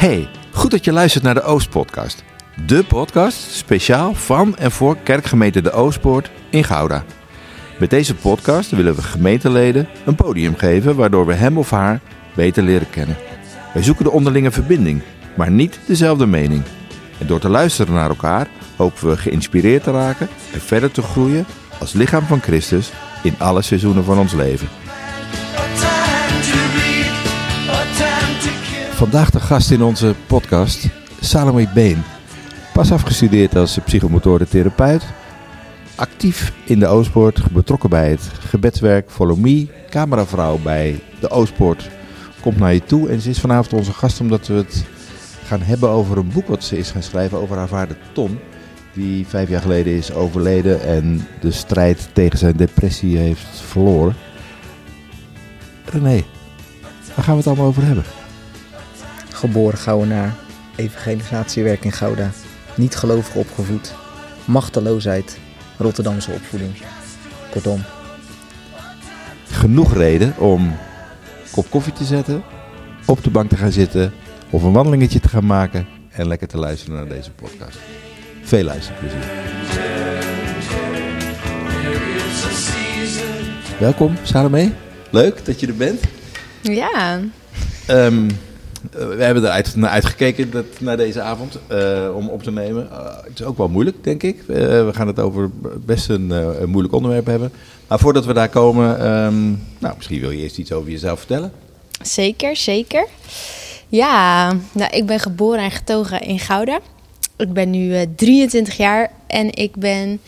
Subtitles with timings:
[0.00, 2.24] Hey, goed dat je luistert naar de Oostpodcast.
[2.66, 7.04] De podcast speciaal van en voor kerkgemeente De Oostpoort in Gouda.
[7.78, 12.00] Met deze podcast willen we gemeenteleden een podium geven waardoor we hem of haar
[12.34, 13.16] beter leren kennen.
[13.74, 15.02] Wij zoeken de onderlinge verbinding,
[15.36, 16.62] maar niet dezelfde mening.
[17.18, 21.46] En door te luisteren naar elkaar hopen we geïnspireerd te raken en verder te groeien
[21.78, 24.68] als lichaam van Christus in alle seizoenen van ons leven.
[29.00, 30.88] Vandaag de gast in onze podcast,
[31.20, 32.02] Salome Been.
[32.72, 35.04] Pas afgestudeerd als psychomotorentherapeut.
[35.94, 39.68] Actief in de Oostpoort, betrokken bij het gebedswerk Follow Me.
[39.90, 41.90] Cameravrouw bij de Oostpoort
[42.40, 43.08] komt naar je toe.
[43.08, 44.84] En ze is vanavond onze gast omdat we het
[45.44, 48.38] gaan hebben over een boek wat ze is gaan schrijven over haar vader Ton.
[48.92, 54.16] Die vijf jaar geleden is overleden en de strijd tegen zijn depressie heeft verloren.
[55.84, 56.24] René,
[57.14, 58.04] waar gaan we het allemaal over hebben?
[59.40, 60.34] Geboren Gouwenaar,
[60.76, 62.30] evangelisatiewerk in Gouda,
[62.74, 63.94] niet gelovig opgevoed,
[64.44, 65.38] machteloosheid,
[65.78, 66.72] Rotterdamse opvoeding.
[67.50, 67.82] Kortom,
[69.50, 70.76] Genoeg reden om een
[71.50, 72.42] kop koffie te zetten,
[73.06, 74.12] op de bank te gaan zitten
[74.50, 77.78] of een wandelingetje te gaan maken en lekker te luisteren naar deze podcast.
[78.42, 79.24] Veel luisterplezier.
[83.78, 84.72] Welkom, Salome.
[85.10, 86.00] Leuk dat je er bent.
[86.62, 87.20] Ja,
[87.86, 88.34] Ehm, eh,
[88.90, 92.90] we hebben eruit naar uitgekeken dat, naar deze avond eh, om op te nemen.
[92.90, 94.38] Eh, het is ook wel moeilijk, denk ik.
[94.38, 95.50] Eh, we gaan het over
[95.84, 97.52] best een, eh, moeilijk onderwerp hebben.
[97.86, 101.52] Maar voordat we daar komen, ehm, nou, misschien wil je eerst iets over jezelf vertellen.
[102.02, 103.06] zeker, zeker.
[103.88, 106.80] Ja, nou, ik ben geboren en getogen in Gouda.
[107.36, 110.20] Ik ben nu eh, 23 jaar en ik ben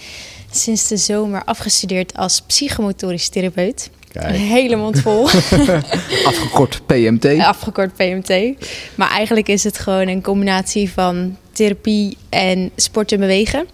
[0.56, 3.90] sinds de zomer afgestudeerd als psychomotorisch therapeut.
[4.12, 5.24] Kijk, hele mond vol,
[6.24, 7.38] afgekort PMT.
[7.38, 8.54] afgekort PMT.
[8.94, 13.66] Maar eigenlijk is het gewoon een combinatie van therapie en sport en bewegen.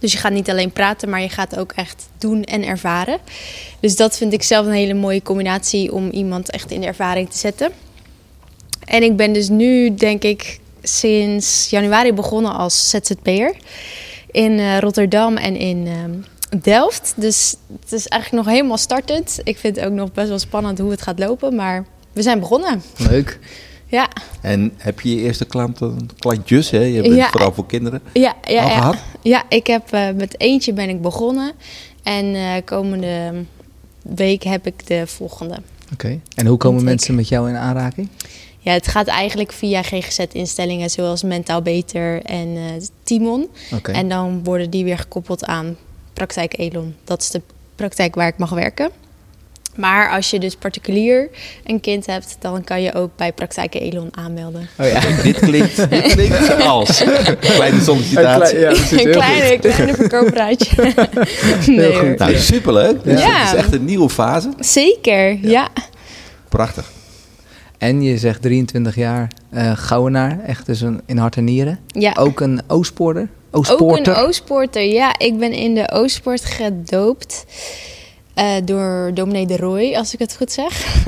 [0.00, 3.18] Dus je gaat niet alleen praten, maar je gaat ook echt doen en ervaren.
[3.80, 7.30] Dus dat vind ik zelf een hele mooie combinatie om iemand echt in de ervaring
[7.30, 7.72] te zetten.
[8.84, 13.54] En ik ben dus nu, denk ik, sinds januari begonnen als ZZP'er
[14.34, 16.10] in eh, Rotterdam en in ehm,
[16.62, 17.12] Delft.
[17.16, 19.40] Dus het is eigenlijk nog helemaal startend.
[19.44, 22.40] Ik vind het ook nog best wel spannend hoe het gaat lopen, maar we zijn
[22.40, 22.82] begonnen.
[22.96, 23.38] Leuk.
[23.86, 24.08] Ja,
[24.40, 26.78] en heb je je eerste klanten, klantjes, hè?
[26.78, 27.30] je bent Ja.
[27.30, 28.62] vooral voor kinderen, ja, ja.
[28.62, 28.76] al ja.
[28.76, 28.96] gehad?
[29.22, 31.52] Ja, ik heb eh, met eentje ben ik begonnen
[32.02, 33.32] en eh, komende
[34.02, 35.56] week heb ik de volgende.
[35.92, 36.20] Oké.
[36.34, 38.08] En hoe komen mensen met jou in aanraking?
[38.64, 42.62] Ja, het gaat eigenlijk via GGZ-instellingen zoals Mentaal Beter en eh,
[43.02, 43.48] Timon.
[43.74, 43.92] Oké.
[43.92, 45.76] En dan worden die weer gekoppeld aan
[46.12, 46.94] Praktijk Elon.
[47.04, 47.40] Dat is de
[47.74, 48.90] praktijk waar ik mag werken.
[49.74, 51.28] Maar als je dus particulier
[51.64, 54.68] een kind hebt, dan kan je ook bij Praktijk Elon aanmelden.
[54.78, 55.00] Oh ja.
[55.22, 57.04] Dit klinkt, dit klinkt als
[57.40, 58.58] kleine sollicitatie.
[58.58, 60.92] Ja, Een heel kleine, kleine verkooppraatje.
[61.66, 62.18] nee, Heel goed.
[62.18, 63.04] Nou, superleuk.
[63.04, 63.38] Dus Ja.
[63.38, 64.52] Het is echt een nieuwe fase.
[64.58, 65.68] Zeker, ja.
[66.48, 66.92] Prachtig.
[67.78, 69.28] En je zegt 23 jaar
[69.74, 71.78] Gouwenaar, echt dus een, in hart en nieren.
[71.86, 72.12] ja.
[72.18, 73.28] Ook een Oostpoorter?
[73.50, 74.18] Ook Oostpoorter?
[74.18, 75.18] een Oostpoorter, ja.
[75.18, 77.44] Ik ben in de Oostpoort gedoopt
[78.34, 80.84] eh, door dominee de Roy, als ik het goed zeg.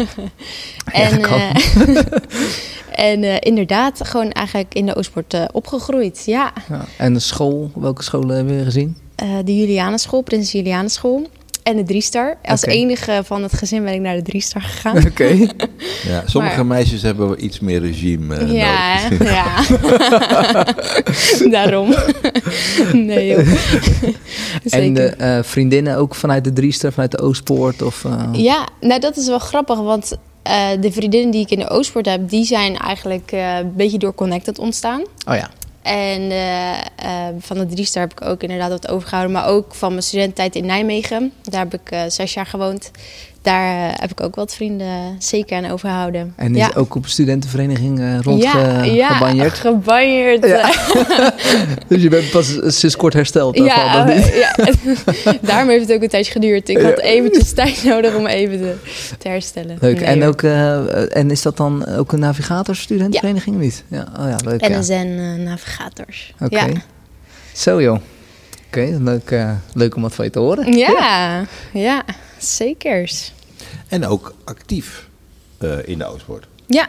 [0.93, 1.51] en eh,
[2.93, 6.53] en inderdaad, gewoon eigenlijk in de Oostpoort opgegroeid, ja.
[6.69, 6.85] Ja.
[6.99, 8.97] En de school, welke scholen hebben we gezien?
[9.45, 11.29] De Julianenschool, Prins Julianenschool.
[11.67, 12.37] En de Driestar.
[12.45, 14.97] Als enige van het gezin ben ik naar de Driestar gegaan.
[15.07, 15.37] Oké.
[16.09, 19.31] Ja, sommige Maar- meisjes hebben wel iets meer regime eh, ja, nodig.
[19.31, 19.55] ja.
[21.59, 21.95] Daarom.
[22.93, 23.47] nee, joh.
[24.71, 27.83] En de eh, vriendinnen ook vanuit de Driester, vanuit de Oostpoort?
[27.83, 31.59] Of, eh, Ja, nou dat is wel grappig, want eh, de vriendinnen die ik in
[31.59, 35.01] de Oostpoort heb, die zijn eigenlijk eh, een beetje door Connected ontstaan.
[35.29, 35.51] Oh ja.
[35.87, 39.91] En eh, eh, van de Driestar heb ik ook inderdaad wat overgehouden, maar ook van
[39.91, 41.33] mijn studententijd in Nijmegen.
[41.43, 42.91] Daar heb ik eh, zes jaar gewoond.
[43.47, 46.33] Daar eh, heb ik ook wat vrienden zeker aan overgehouden.
[46.37, 46.71] En is ja.
[46.75, 49.37] ook op studentenvereniging eh ja, rondgebanjeerd?
[49.37, 50.47] ja, gebanjeerd.
[50.47, 50.71] Ja.
[51.89, 54.55] Dus je bent pas sinds kort hersteld daarvan, Ja, ja.
[55.41, 56.69] daarom heeft het ook een tijdje geduurd.
[56.69, 58.75] Ik had eventjes tijd nodig om even te,
[59.19, 59.77] te herstellen.
[59.81, 60.01] Leuk.
[60.01, 63.85] Nee, en, ook, eh, en is dat dan ook een navigatorstudentenvereniging of niet?
[63.89, 64.69] Ja, oh ja, leuk.
[64.69, 66.35] NSN eh, navigators.
[66.41, 66.73] Oké.
[67.53, 67.99] Zo joh.
[68.67, 69.35] Oké, leuk,
[69.73, 70.77] leuk om wat van je te horen.
[70.77, 72.05] Ja, ja,
[72.39, 73.35] zekers.
[73.89, 75.09] En ook actief
[75.59, 76.47] eh, in de Oostpoort.
[76.67, 76.89] Ja,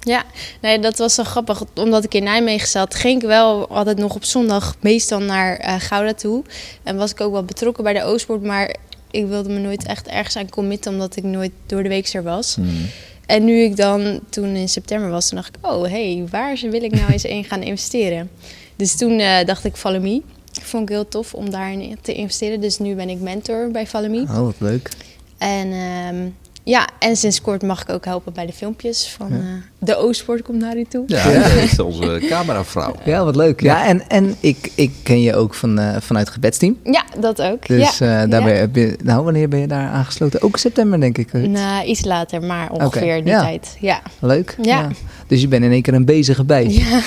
[0.00, 0.24] ja.
[0.60, 1.62] Nee, dat was zo grappig.
[1.74, 5.74] Omdat ik in Nijmegen zat, ging ik wel altijd nog op zondag meestal naar eh,
[5.78, 6.42] Gouda toe.
[6.82, 8.42] En was ik ook wel betrokken bij de Oostpoort.
[8.42, 8.76] Maar
[9.10, 12.22] ik wilde me nooit echt ergens aan committen, omdat ik nooit door de week er
[12.22, 12.54] was.
[12.54, 12.86] Hmm.
[13.26, 16.82] En nu ik dan toen in september was, toen dacht ik, oh hey, waar wil
[16.82, 18.30] ik nou eens in gaan investeren?
[18.76, 20.22] Dus toen eh, dacht ik Follow Me.
[20.62, 22.60] Vond ik heel tof om daarin te investeren.
[22.60, 24.20] Dus nu ben ik mentor bij Follow Me.
[24.22, 24.90] Oh, wat leuk.
[25.38, 26.16] En ehm,
[26.62, 29.38] ja, en sinds kort mag ik ook helpen bij de filmpjes van eh,
[29.78, 31.02] de O-sport komt naar u toe.
[31.06, 32.94] Ja, dat is onze cameravrouw.
[33.04, 33.60] Ja, wat leuk.
[33.60, 36.76] Ja, en, en ik, ik ken je ook van, eh, vanuit het gebedsteam.
[36.84, 37.66] Ja, dat ook.
[37.66, 38.22] Dus ja.
[38.22, 38.44] eh, daar Ja.
[38.44, 40.42] ben je- heb je, nou, wanneer ben je daar aangesloten?
[40.42, 41.32] Ook september, denk ik.
[41.32, 43.40] Nou, iets later, maar ongeveer die ja.
[43.40, 43.76] tijd.
[43.80, 44.02] Ja.
[44.20, 44.56] Leuk.
[44.62, 44.88] Ja.
[45.26, 46.66] Dus je bent in één keer een bezige bij.
[46.68, 47.00] ja.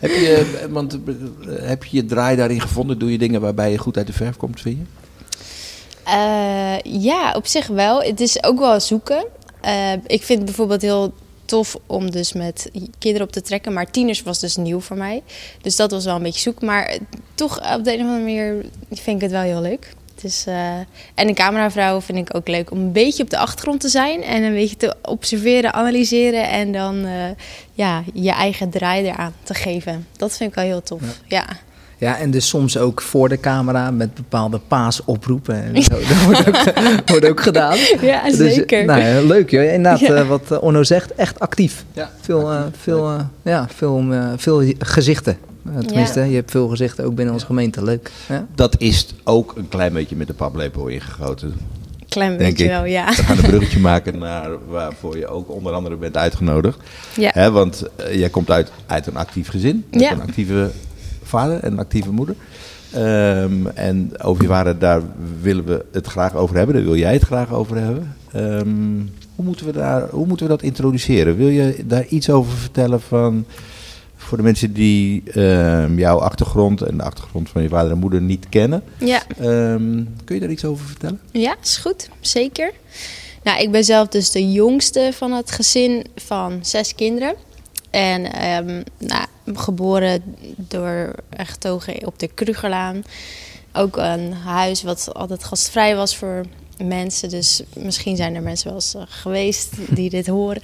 [0.00, 0.98] Heb je, want,
[1.60, 2.98] heb je je draai daarin gevonden?
[2.98, 4.84] Doe je dingen waarbij je goed uit de verf komt, vind je?
[6.04, 8.02] Eh, ja, op zich wel.
[8.02, 9.26] Het is ook wel zoeken.
[9.60, 11.12] Eh, ik vind het bijvoorbeeld heel
[11.44, 13.72] tof om dus met kinderen op te trekken.
[13.72, 15.22] Maar tieners was dus nieuw voor mij.
[15.62, 16.62] Dus dat was wel een beetje zoek.
[16.62, 16.98] Maar
[17.34, 19.92] toch op de een of andere manier vind ik het wel heel leuk.
[20.46, 20.76] Eh,
[21.14, 24.22] en een cameravrouw vind ik ook leuk om een beetje op de achtergrond te zijn.
[24.22, 26.48] En een beetje te observeren, analyseren.
[26.48, 27.06] En dan
[27.72, 30.06] ja, je eigen draai eraan te geven.
[30.16, 31.00] Dat vind ik wel heel tof.
[31.28, 31.46] ja.
[31.46, 31.46] Ja,
[32.12, 35.62] en dus soms ook voor de camera met bepaalde paasoproepen.
[35.74, 35.90] En zo.
[36.08, 36.78] Dat wordt ook,
[37.10, 37.76] wordt ook gedaan.
[38.00, 38.84] Ja, Dus, zeker.
[38.84, 39.62] nou ja, leuk joh.
[39.64, 40.14] Inderdaad, Ja.
[40.14, 41.84] eh, wat eh, Onno zegt, echt actief.
[41.92, 42.10] Ja.
[42.20, 45.36] Veel, eh, veel, eh, ja, veel, eh, veel gezichten.
[45.66, 47.84] Eh, tenminste, je hebt veel gezichten ook binnen onze gemeente.
[47.84, 48.10] Leuk.
[48.28, 48.46] Ja.
[48.54, 51.54] Dat is ook een klein beetje met de paplepel ingegoten.
[52.08, 52.70] Klein Denk beetje ik.
[52.70, 53.06] wel, ja.
[53.06, 56.78] We gaan een bruggetje maken naar waarvoor je ook onder andere bent uitgenodigd.
[57.16, 57.30] Ja.
[57.34, 59.84] Hè, want eh, jij komt uit, uit een actief gezin.
[59.90, 60.10] Met Ja.
[60.12, 60.70] een actieve
[61.24, 62.34] vader en een actieve moeder.
[62.92, 65.00] Ehm, en over je vader, daar
[65.40, 66.74] willen we het graag over hebben.
[66.74, 68.16] Daar wil jij het graag over hebben.
[68.32, 69.00] Ehm,
[69.34, 71.36] hoe, moeten we daar, hoe moeten we dat introduceren?
[71.36, 73.44] Wil je daar iets over vertellen van...
[74.16, 78.20] Voor de mensen die ehm, jouw achtergrond en de achtergrond van je vader en moeder
[78.20, 78.82] niet kennen.
[78.98, 79.22] Ja.
[80.24, 81.20] Kun je daar iets over vertellen?
[81.30, 82.08] Ja, is goed.
[82.20, 82.72] Zeker.
[83.44, 87.34] Nou, ik ben zelf dus de jongste van het gezin van zes kinderen.
[87.94, 93.04] En ehm, nou, geboren door en getogen op de Krugerlaan.
[93.72, 96.44] Ook een huis wat altijd gastvrij was voor
[96.78, 97.28] mensen.
[97.28, 100.62] Dus misschien zijn er mensen wel eens eh, geweest die dit horen.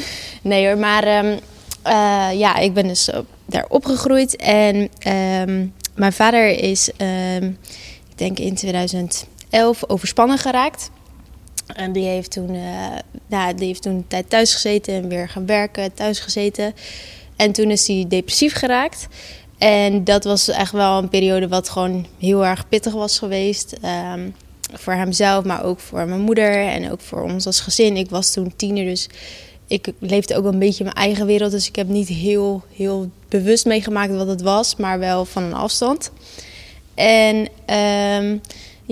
[0.42, 1.38] nee hoor, maar ehm,
[1.82, 3.10] eh, ja, ik ben dus
[3.46, 4.36] daar opgegroeid.
[4.36, 6.88] En ehm, mijn vader is,
[8.08, 10.90] ik denk in 2011, overspannen geraakt.
[11.74, 15.28] En die heeft toen, eh, nou, die heeft toen een tijd thuis gezeten en weer
[15.28, 16.74] gaan werken, thuis gezeten.
[17.36, 19.08] En toen is hij depressief geraakt.
[19.58, 23.76] En dat was echt wel een periode wat gewoon heel erg pittig was geweest.
[23.82, 24.28] Ehm,
[24.72, 27.96] voor hemzelf, maar ook voor mijn moeder en ook voor ons als gezin.
[27.96, 29.08] Ik was toen tiener, dus
[29.66, 31.50] ik leefde ook een beetje mijn eigen wereld.
[31.50, 35.54] Dus ik heb niet heel, heel bewust meegemaakt wat het was, maar wel van een
[35.54, 36.10] afstand.
[36.94, 38.36] En ehm,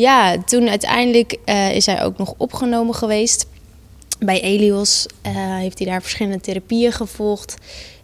[0.00, 3.46] ja, toen uiteindelijk eh, is hij ook nog opgenomen geweest
[4.18, 5.06] bij Elios.
[5.22, 7.56] eh, heeft hij daar verschillende therapieën gevolgd.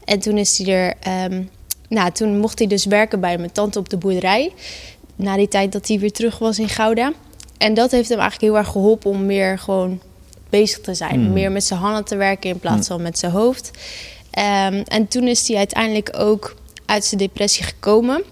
[0.05, 0.95] En toen is hij er.
[1.01, 1.43] ehm,
[1.89, 4.53] nou, toen mocht hij dus werken bij mijn tante op de boerderij.
[5.17, 7.13] Na die tijd dat hij weer terug was in Gouda.
[7.59, 10.01] En dat heeft hem eigenlijk heel erg geholpen om meer gewoon
[10.51, 11.21] bezig te zijn.
[11.21, 11.33] Mm.
[11.33, 13.71] Meer met zijn handen te werken in plaats van met zijn hoofd.
[14.31, 16.57] Ehm, en toen is hij uiteindelijk ook
[16.87, 18.23] uit zijn depressie gekomen.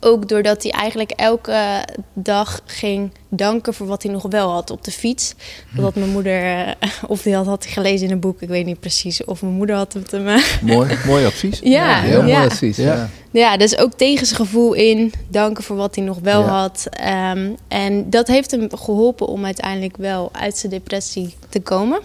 [0.00, 4.84] Ook doordat hij eigenlijk elke dag ging danken voor wat hij nog wel had op
[4.84, 5.34] de fiets.
[5.76, 8.80] Dat mijn moeder, eh, of die had, had gelezen in een boek, ik weet niet
[8.80, 9.24] precies.
[9.24, 10.40] Of mijn moeder had het hem.
[10.62, 11.60] Mooi, mooi advies.
[11.62, 12.44] Ja, heel mooi ja.
[12.44, 12.76] advies.
[12.76, 13.10] Ja.
[13.30, 13.56] Ja.
[13.56, 16.46] dus ook tegen zijn gevoel in danken voor wat hij nog wel Ja.
[16.46, 16.86] had.
[16.90, 22.00] Ehm, en dat heeft hem geholpen om uiteindelijk wel uit zijn depressie te komen.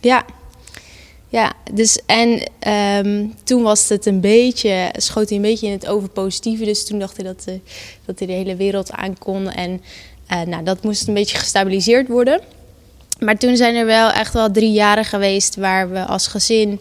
[0.00, 0.24] Ja.
[1.28, 5.86] Ja, dus en ehm, toen was het een beetje, schoot hij een beetje in het
[5.86, 6.64] overpositieve.
[6.64, 7.54] Dus toen dacht hij dat, eh,
[8.04, 9.50] dat hij de hele wereld aan kon.
[9.50, 9.82] En
[10.26, 12.40] eh, nou, dat moest een beetje gestabiliseerd worden.
[13.18, 16.80] Maar toen zijn er wel echt wel drie jaren geweest waar we als gezin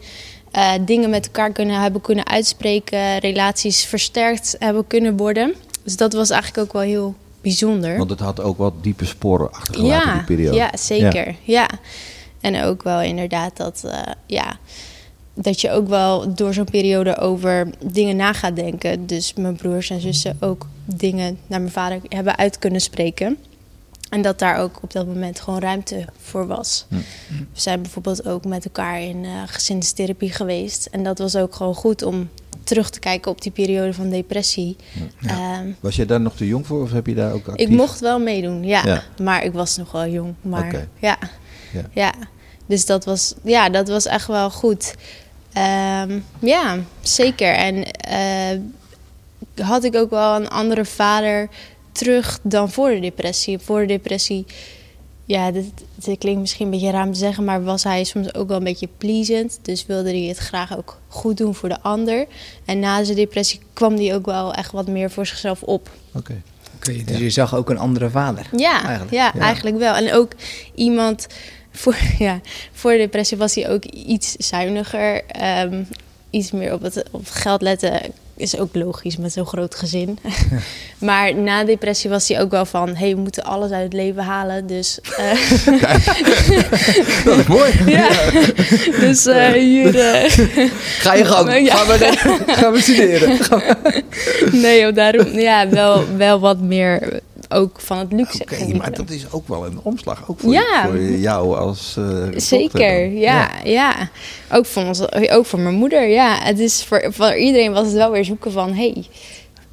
[0.52, 5.56] eh, dingen met elkaar kunnen, hebben kunnen uitspreken, relaties versterkt hebben kunnen worden.
[5.84, 7.98] Dus dat was eigenlijk ook wel heel bijzonder.
[7.98, 10.56] Want het had ook wat diepe sporen achtergelaten ja, die periode.
[10.56, 11.36] ja, zeker.
[11.44, 11.70] Ja.
[12.42, 14.58] En ook wel inderdaad dat, eh, ja,
[15.34, 19.06] dat je ook wel door zo'n periode over dingen na gaat denken.
[19.06, 23.38] Dus mijn broers en zussen ook dingen naar mijn vader hebben uit kunnen spreken.
[24.10, 26.86] En dat daar ook op dat moment gewoon ruimte voor was.
[26.90, 26.96] Hm.
[27.28, 30.86] We zijn bijvoorbeeld ook met elkaar in eh gezinstherapie geweest.
[30.86, 32.30] En dat was ook gewoon goed om
[32.64, 34.76] terug te kijken op die periode van depressie.
[35.26, 37.68] Ehm, Was jij daar nog te jong voor of heb je daar ook actief?
[37.68, 38.82] ik mocht wel meedoen, ja.
[38.86, 39.04] Ja.
[39.22, 40.34] Maar ik was nog wel jong.
[40.42, 40.88] Maar Oké.
[41.00, 41.18] ja.
[41.74, 41.82] Ja.
[41.94, 42.14] Ja.
[42.66, 44.96] Dus dat was, ja, dat was echt wel goed.
[45.54, 47.54] Ehm, ja, zeker.
[47.54, 48.60] En eh,
[49.66, 51.50] had ik ook wel een andere vader
[51.92, 53.60] terug dan voor de depressie.
[53.60, 54.46] Voor de depressie
[55.28, 58.34] ja, dit, dit klinkt misschien een beetje raar om te zeggen, maar was hij soms
[58.34, 59.60] ook wel een beetje pleasant.
[59.62, 62.26] Dus wilde hij het graag ook goed doen voor de ander.
[62.66, 65.90] En na zijn depressie kwam hij ook wel echt wat meer voor zichzelf op.
[66.14, 66.42] Oké.
[66.76, 68.50] Oké, dus je zag ook een andere vader.
[68.56, 69.42] Ja, Eigenlijk, ja, ja.
[69.42, 69.94] eigenlijk wel.
[69.96, 70.32] En ook
[70.76, 71.28] iemand
[71.78, 71.96] voor,
[72.28, 72.40] ja,
[72.74, 75.22] voor de depressie was hij ook iets zuiniger.
[75.28, 75.84] ehm,
[76.30, 78.02] iets meer op het, op geld letten.
[78.40, 80.20] Is ook logisch met zo'n groot gezin.
[80.98, 83.94] maar na de depressie was hij ook wel van: hey, we moeten alles uit het
[83.94, 84.68] leven halen.
[84.68, 85.32] Dus, eh,
[87.26, 87.72] Dat is mooi.
[87.86, 88.10] ja.
[89.00, 90.00] dus eh, hier.
[90.00, 90.32] eh,
[91.00, 91.70] Ga je gang.
[91.72, 93.38] Gaan, we, gaan we studeren.
[93.44, 94.04] Gaan we-
[94.52, 98.42] nee, joh, daarom ja, wel, wel wat meer ook van het luxe.
[98.42, 98.78] Oké, genieten.
[98.78, 100.30] maar dat is ook wel een omslag.
[100.30, 100.86] Ook voor, Ja.
[100.88, 104.10] voor jou als eh, Zeker, ja, ja.
[104.52, 106.38] Ook, voor ons, ook voor mijn moeder, ja.
[106.44, 108.70] Het is voor, voor iedereen was het wel weer zoeken van...
[108.74, 109.06] hé, hey,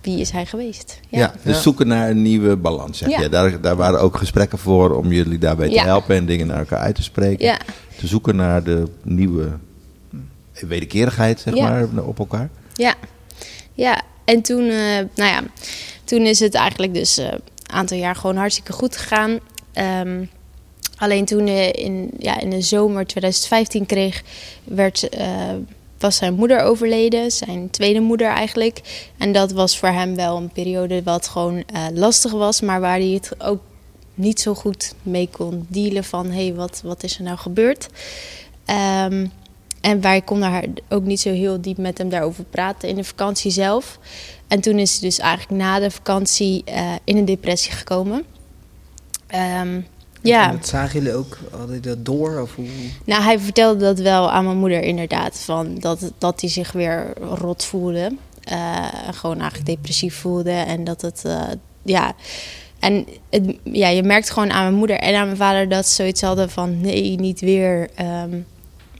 [0.00, 1.00] wie is hij geweest?
[1.08, 1.34] Ja.
[1.42, 1.60] dus Ja.
[1.62, 2.98] zoeken naar een nieuwe balans.
[2.98, 3.20] Zeg Ja.
[3.20, 3.28] je.
[3.28, 5.84] Daar, daar waren ook gesprekken voor om jullie daarbij te Ja.
[5.84, 7.44] helpen en dingen naar elkaar uit te spreken.
[7.46, 7.58] Ja,
[7.98, 9.48] Te zoeken naar de nieuwe
[10.60, 11.68] wederkerigheid, zeg Ja.
[11.92, 12.48] maar, op elkaar.
[12.74, 12.94] ja.
[13.72, 14.02] ja.
[14.24, 14.76] En toen, eh,
[15.14, 15.40] nou ja,
[16.04, 17.32] toen is het eigenlijk dus eh,
[17.66, 19.38] aantal jaar gewoon hartstikke goed gegaan.
[19.72, 20.24] Ehm,
[20.96, 24.22] alleen toen eh, in, ja, in de zomer 2015 kreeg,
[24.64, 25.28] werd, eh,
[25.98, 27.30] was zijn moeder overleden.
[27.30, 29.08] Zijn tweede moeder eigenlijk.
[29.18, 32.60] En dat was voor hem wel een periode wat gewoon eh, lastig was.
[32.60, 33.60] Maar waar hij het ook
[34.14, 36.26] niet zo goed mee kon dealen van...
[36.26, 37.88] hé, hey, wat, wat is er nou gebeurd?
[38.64, 39.26] Ehm,
[39.84, 43.04] en wij konden haar ook niet zo heel diep met hem daarover praten in de
[43.04, 43.98] vakantie zelf.
[44.48, 48.24] En toen is hij dus eigenlijk na de vakantie eh, in een depressie gekomen.
[49.26, 49.80] Ehm,
[50.22, 52.40] ja, En Dat zagen jullie ook, hadden dat door?
[52.40, 52.66] Of hoe?
[53.04, 55.38] nou hij vertelde dat wel aan mijn moeder inderdaad.
[55.38, 58.16] Van dat, dat hij zich weer rot voelde.
[58.44, 60.50] Eh, gewoon eigenlijk depressief voelde.
[60.50, 61.42] En dat het, eh,
[61.82, 62.14] ja...
[62.78, 65.94] En het, ja, je merkt gewoon aan mijn moeder en aan mijn vader dat ze
[65.94, 67.90] zoiets hadden van nee, niet weer.
[67.94, 68.36] Ehm,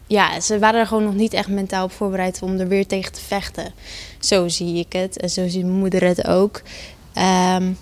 [0.07, 3.13] ja, ze waren er gewoon nog niet echt mentaal op voorbereid om er weer tegen
[3.13, 3.73] te vechten.
[4.19, 6.63] Zo zie ik het en zo ziet mijn moeder het ook.
[7.13, 7.73] Ehm,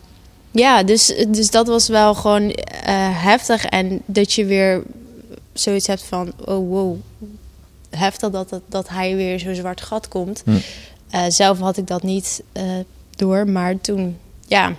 [0.51, 3.65] ja, dus, dus dat was wel gewoon eh, heftig.
[3.65, 4.83] En dat je weer
[5.53, 6.97] zoiets hebt van, oh wow,
[7.91, 10.43] heftig dat, het, dat hij weer zo'n zwart gat komt.
[10.45, 10.57] Hm.
[11.11, 12.65] Eh, zelf had ik dat niet eh,
[13.17, 14.73] door, maar toen, ja,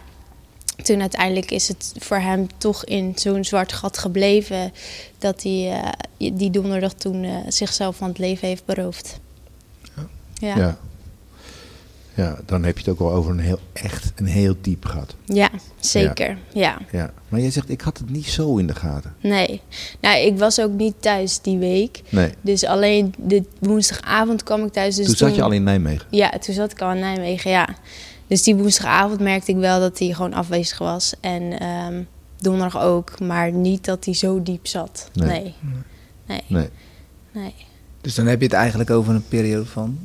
[0.83, 4.71] toen uiteindelijk is het voor hem toch in zo'n zwart gat gebleven
[5.17, 5.81] dat hij
[6.17, 9.19] eh, die donderdag toen eh, zichzelf van het leven heeft beroofd.
[9.95, 10.07] Ja.
[10.33, 10.57] Ja, ja.
[10.57, 10.77] Ja.
[12.23, 15.15] ja, dan heb je het ook wel over een heel echt, een heel diep gat.
[15.79, 16.37] zeker.
[16.53, 16.77] Ja.
[16.91, 17.13] Ja.
[17.29, 19.15] Maar jij zegt, ik had het niet zo in de gaten.
[19.21, 19.61] nee.
[20.01, 22.01] Nou, ik was ook niet thuis die week.
[22.09, 24.95] Nee, Dus alleen de woensdagavond kwam ik thuis.
[24.95, 26.07] Dus toen zat je al in Nijmegen.
[26.09, 27.69] Ja, toen zat ik al in Nijmegen, ja.
[28.33, 31.13] Dus die woensdagavond merkte ik wel dat hij gewoon afwezig was.
[31.19, 32.01] En ehm,
[32.39, 35.09] donderdag ook, maar niet dat hij zo diep zat.
[35.13, 35.27] Nee.
[35.27, 35.53] Nee.
[36.27, 36.41] Nee.
[36.47, 36.69] Nee.
[37.31, 37.53] nee.
[38.01, 39.97] Dus dan heb je het eigenlijk over een periode van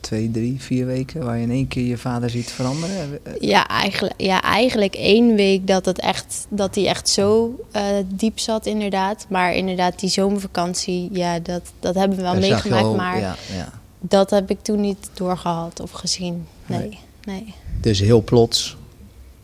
[0.00, 1.24] twee, drie, vier weken...
[1.24, 3.18] waar je in één keer je vader ziet veranderen.
[3.40, 7.82] Ja, eigenlijk, ja, eigenlijk één week dat, het echt, dat hij echt zo eh,
[8.14, 9.26] diep zat, inderdaad.
[9.28, 12.84] Maar inderdaad, die zomervakantie, ja, dat, dat hebben we wel daar meegemaakt.
[12.84, 13.72] al- maar Ja, ja.
[14.00, 16.46] dat heb ik toen niet doorgehad of gezien.
[16.66, 16.98] Nee, Nee.
[17.28, 17.54] Nee.
[17.80, 18.76] Dus heel plots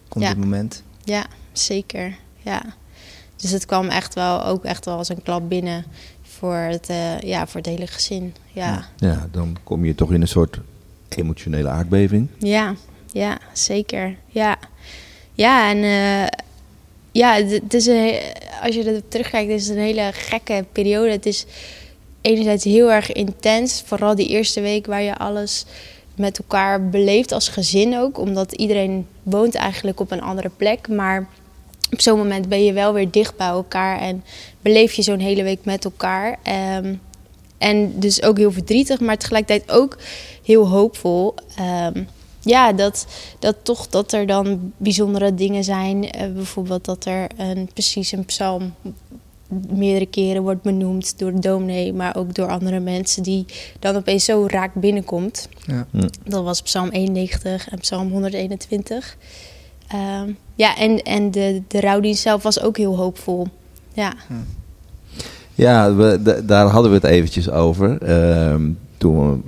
[0.08, 0.30] komt Ja.
[0.30, 0.82] dit moment.
[1.04, 2.16] Ja, zeker.
[2.42, 2.62] Ja.
[3.36, 5.84] Dus het kwam echt wel, ook echt wel als een klap binnen
[6.22, 8.34] voor het, eh, ja, voor het hele gezin.
[8.52, 10.58] Ja, Ja, dan kom je toch in een soort
[11.08, 12.28] emotionele aardbeving.
[12.38, 12.74] ja,
[13.12, 14.16] ja, zeker.
[14.28, 14.56] Ja,
[15.34, 16.28] ja en eh,
[17.12, 18.18] ja, het- is een,
[18.62, 21.10] als je erop terugkijkt, is het een hele gekke periode.
[21.10, 21.44] Het is
[22.20, 25.64] enerzijds heel erg intens, vooral die eerste week waar je alles
[26.16, 31.28] met elkaar beleeft als gezin ook, omdat iedereen woont eigenlijk op een andere plek, maar
[31.90, 34.24] op zo'n moment ben je wel weer dicht bij elkaar en
[34.60, 36.38] beleef je zo'n hele week met elkaar.
[36.42, 36.94] Ehm,
[37.58, 39.98] en dus ook heel verdrietig, maar tegelijkertijd ook
[40.42, 41.34] heel hoopvol.
[41.56, 42.02] Ehm,
[42.40, 43.06] ja, dat,
[43.38, 46.10] dat toch dat er dan bijzondere dingen zijn.
[46.10, 48.74] Eh, bijvoorbeeld dat er een, precies een psalm
[49.72, 53.44] meerdere keren wordt benoemd door de dominee, maar ook door andere mensen die
[53.78, 55.48] dan opeens zo raak binnenkomt.
[55.66, 55.86] Ja.
[56.24, 59.16] Dat was Psalm 91 en Psalm 121.
[59.88, 63.46] Ehm, ja, en, en de, de rouwdienst zelf was ook heel hoopvol.
[63.92, 64.12] Ja,
[65.54, 68.02] Ja, we, d- daar hadden we het eventjes over.
[68.02, 69.38] Ehm, toen we,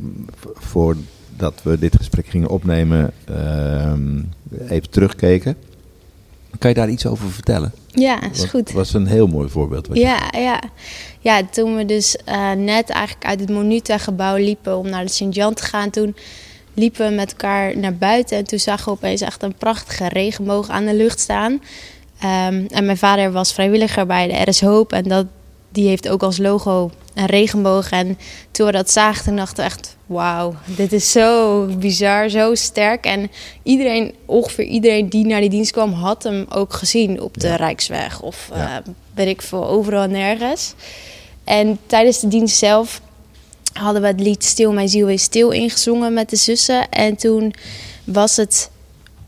[0.54, 4.18] voordat we dit gesprek gingen opnemen, ehm,
[4.68, 5.56] even terugkeken.
[6.58, 7.72] Kan je daar iets over vertellen?
[7.90, 8.72] ja is Dat goed.
[8.72, 9.86] was een heel mooi voorbeeld.
[9.86, 10.60] Wat je- Ja, ja.
[11.20, 15.54] ja, toen we dus eh, net eigenlijk uit het Monuta-gebouw liepen om naar de Sint-Jan
[15.54, 16.16] te gaan, toen
[16.74, 20.68] liepen we met elkaar naar buiten en toen zagen we opeens echt een prachtige regenboog
[20.68, 21.60] aan de lucht staan.
[22.20, 24.92] Ehm, en mijn vader was vrijwilliger bij de RS Hoop.
[24.92, 25.26] En dat,
[25.76, 27.90] die heeft ook als logo een regenboog.
[27.90, 28.18] En
[28.50, 29.96] toen we dat zagen, toen dachten we echt...
[30.06, 33.04] Wauw, dit is zo bizar, zo sterk.
[33.04, 33.30] En
[33.62, 35.92] iedereen, ongeveer iedereen die naar die dienst kwam...
[35.92, 38.20] had hem ook gezien op de Rijksweg.
[38.22, 38.76] Of Ja.
[38.78, 40.74] eh, weet ik veel, overal en nergens.
[41.44, 43.00] En tijdens de dienst zelf
[43.72, 46.88] hadden we het lied Stil Mijn Ziel Wees Stil ingezongen met de zussen.
[46.90, 47.54] En toen
[48.04, 48.70] was het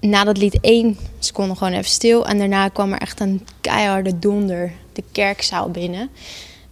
[0.01, 2.27] na dat lied één seconde gewoon even stil.
[2.27, 6.11] En daarna kwam er echt een keiharde donder de kerkzaal binnen.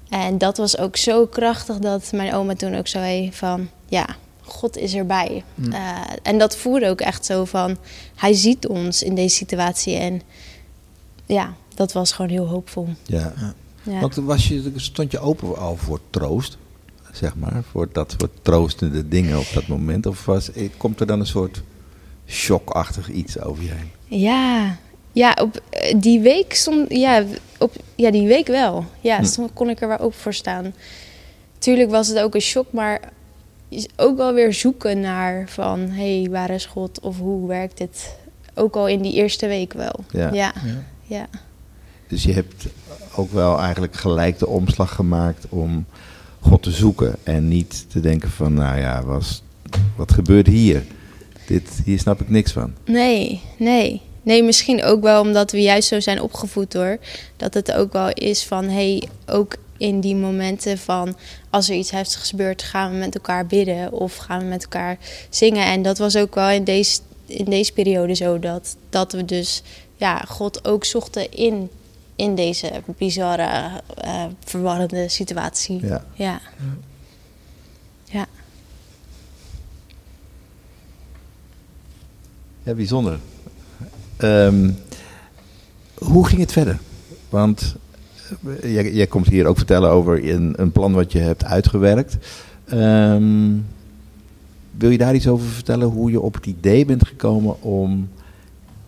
[0.09, 3.69] En dat was ook zo krachtig dat mijn oma toen ook zei van...
[3.89, 4.07] Ja,
[4.43, 5.45] God is erbij.
[5.71, 7.77] Eh, en dat voelde ook echt zo van...
[8.15, 9.97] Hij ziet ons in deze situatie.
[9.97, 10.23] En
[11.27, 12.89] ja, dat was gewoon heel hoopvol.
[13.03, 13.33] Ja.
[13.83, 14.01] Ja.
[14.01, 16.59] Want was je, stond je open al voor troost,
[17.13, 20.07] zeg maar, voor dat soort troostende dingen op dat moment?
[20.07, 21.63] Of was, eh, komt er dan een soort
[22.27, 24.21] shockachtig iets over je heen?
[24.21, 24.79] Ja,
[25.17, 27.25] ja op eh, die week stond, ja,
[27.59, 28.85] op, ja, die week wel.
[29.01, 29.25] Ja, Hm.
[29.25, 30.75] stond, kon ik er wel open voor staan.
[31.59, 33.01] Tuurlijk was het ook een shock, maar
[33.69, 37.79] is ook wel weer zoeken naar van, hé, hey, waar is God of hoe werkt
[37.79, 38.17] dit?
[38.55, 40.05] Ook al in die eerste week wel.
[40.11, 40.33] Ja.
[40.33, 40.53] Ja,
[41.03, 41.27] ja.
[42.09, 42.67] Dus je hebt
[43.17, 45.85] ook wel eigenlijk gelijk de omslag gemaakt om
[46.41, 49.43] God te zoeken en niet te denken van, nou ja, was,
[49.97, 50.85] wat gebeurt hier?
[51.47, 52.73] Dit, hier snap ik niks van.
[52.85, 54.03] Nee, nee.
[54.27, 56.99] Nee, misschien ook wel omdat we juist zo zijn opgevoed hoor.
[57.37, 61.17] Dat het ook wel is van, hé, hey, ook in die momenten van...
[61.51, 64.99] als er iets heftigs gebeurt, gaan we met elkaar bidden of gaan we met elkaar
[65.31, 65.65] zingen.
[65.65, 69.63] En dat was ook wel in deze, in deze periode zo dat, dat we dus
[69.97, 71.71] ja, God ook zochten in,
[72.17, 75.87] in deze bizarre, eh, verwarrende situatie.
[75.87, 76.05] Ja.
[76.15, 76.41] Ja.
[78.05, 78.27] ja.
[82.63, 83.19] Ja, bijzonder.
[84.17, 84.71] Ehm,
[85.95, 86.79] hoe ging het verder?
[87.29, 87.77] Want
[88.61, 92.17] eh, jij, komt hier ook vertellen over een, een plan wat je hebt uitgewerkt.
[92.65, 93.53] Ehm,
[94.71, 95.89] wil je daar iets over vertellen?
[95.89, 98.09] Hoe je op het idee bent gekomen om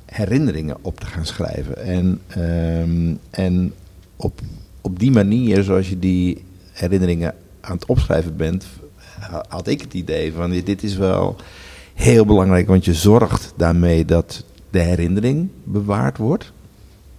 [0.05, 1.85] herinneringen op te gaan schrijven?
[1.85, 3.72] En, ehm, en
[4.16, 4.40] op,
[4.81, 8.66] op die manier, zoals je die herinneringen aan het opschrijven bent,
[9.48, 11.37] had ik het idee van dit is wel
[11.94, 16.52] heel belangrijk, want je zorgt daarmee dat de herinnering bewaard wordt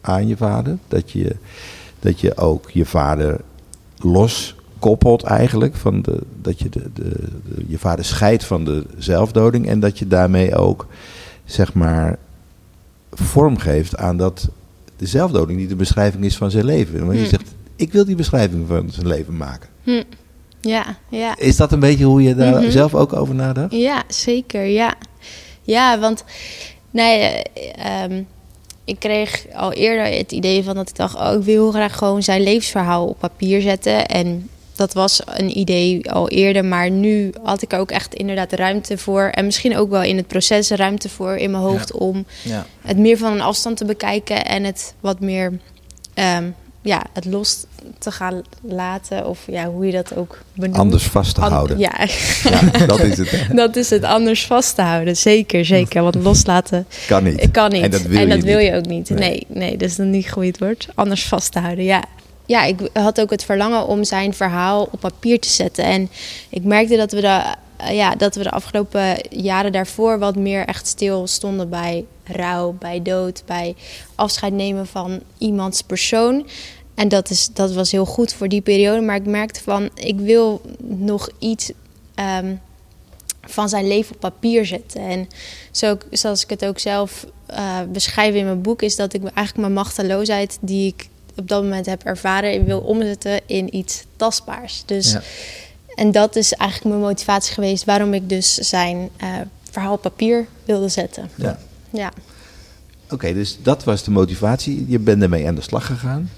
[0.02, 0.78] aan je vader.
[0.88, 1.36] Dat je,
[2.00, 3.42] dat je ook je vader
[3.98, 5.76] los koppelt eigenlijk.
[5.76, 9.68] Van de, dat je de, de, de- je vader scheidt van de zelfdoding.
[9.68, 10.88] En dat je daarmee ook,
[11.46, 12.18] zeg maar,
[13.12, 14.50] vorm geeft aan dat
[14.98, 17.06] de zelfdoding niet de beschrijving is van zijn leven.
[17.06, 17.30] Maar je Hm.
[17.30, 19.70] zegt, ik wil die beschrijving van zijn leven maken.
[19.84, 20.04] Hm.
[20.62, 21.38] Ja, ja.
[21.38, 22.72] Is dat een beetje hoe je daar Mhm.
[22.72, 23.72] zelf ook over nadacht?
[23.74, 24.64] Ja, zeker.
[24.66, 24.94] Ja,
[25.62, 26.24] ja want
[26.92, 27.20] nee,
[27.54, 28.24] eh, ehm,
[28.84, 32.24] ik kreeg al eerder het idee van dat ik dacht: oh, ik wil graag gewoon
[32.24, 34.06] zijn levensverhaal op papier zetten.
[34.06, 38.54] En dat was een idee al eerder, maar nu had ik er ook echt inderdaad
[38.54, 39.24] ruimte voor.
[39.24, 42.66] En misschien ook wel in het proces ruimte voor in mijn hoofd om Ja.
[42.82, 45.60] het meer van een afstand te bekijken en het wat meer
[46.14, 46.50] ehm,
[46.90, 47.64] ja, het los
[47.98, 49.28] te gaan laten.
[49.28, 50.78] Of ja, hoe je dat ook benoemt.
[50.78, 51.78] Anders vast te An- houden.
[51.78, 51.92] Ja,
[52.44, 53.32] Ja, dat is het.
[53.32, 53.54] hè.
[53.64, 55.18] dat is het anders vast te houden.
[55.18, 56.04] Zeker, zeker.
[56.04, 57.52] Want loslaten Kan niet.
[57.52, 57.84] kan niet.
[57.84, 58.46] En dat wil, je, niet.
[58.46, 59.10] je ook niet.
[59.10, 59.20] Nee.
[59.20, 60.88] Nee, nee, dat is dan niet goed woord.
[60.96, 62.04] Anders vast te houden, ja.
[62.46, 65.84] Ja, ik had ook het verlangen om zijn verhaal op papier te zetten.
[65.84, 66.10] En
[66.50, 67.42] ik merkte dat we de,
[67.78, 72.76] eh, ja, dat we de afgelopen jaren daarvoor wat meer echt stil stonden bij rouw,
[72.80, 73.76] bij dood, bij
[74.16, 76.48] afscheid nemen van iemands persoon.
[77.00, 79.02] En dat, is, dat was heel goed voor die periode.
[79.02, 81.72] Maar ik merkte van, ik wil nog iets
[82.16, 82.56] ehm,
[83.42, 85.02] van zijn leven op papier zetten.
[85.02, 85.28] En
[85.72, 89.58] zo, zoals ik het ook zelf eh, beschrijf in mijn boek, is dat ik eigenlijk
[89.58, 94.84] mijn machteloosheid die ik op dat moment heb ervaren, wil omzetten in iets tastbaars.
[94.86, 95.22] Dus, Ja.
[95.96, 99.30] En dat is eigenlijk mijn motivatie geweest waarom ik dus zijn eh,
[99.72, 101.30] verhaal op papier wilde zetten.
[101.36, 101.60] Ja.
[101.90, 102.12] Ja.
[103.10, 104.86] Oké, dus dat was de motivatie.
[104.88, 106.30] Je bent ermee aan de slag gegaan.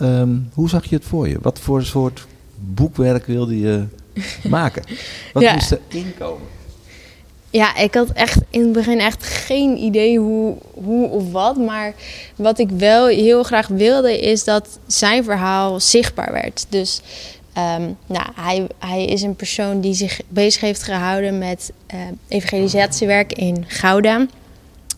[0.00, 1.38] Ehm, hoe zag je het voor je?
[1.42, 2.26] Wat voor soort
[2.58, 3.84] boekwerk wilde je
[4.48, 4.82] maken?
[5.32, 5.52] Wat Ja.
[5.52, 6.46] moest er inkomen?
[7.50, 11.56] Ja, ik had echt in het begin echt geen idee hoe, hoe of wat.
[11.56, 11.94] Maar
[12.36, 16.66] wat ik wel heel graag wilde, is dat zijn verhaal zichtbaar werd.
[16.68, 17.00] Dus
[17.52, 23.32] ehm, nou, hij, hij is een persoon die zich bezig heeft gehouden met eh, evangelisatiewerk
[23.32, 24.26] in Gouda.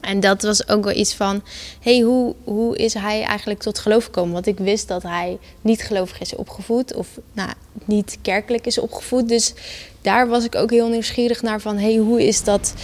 [0.01, 1.43] En dat was ook wel iets van,
[1.81, 4.33] hey, hoe, hoe is hij eigenlijk tot geloof gekomen?
[4.33, 7.51] Want ik wist dat hij niet gelovig is opgevoed of nou,
[7.85, 9.29] niet kerkelijk is opgevoed.
[9.29, 9.55] Dus
[10.03, 12.75] daar was ik ook heel nieuwsgierig naar van, hey, hoe is dat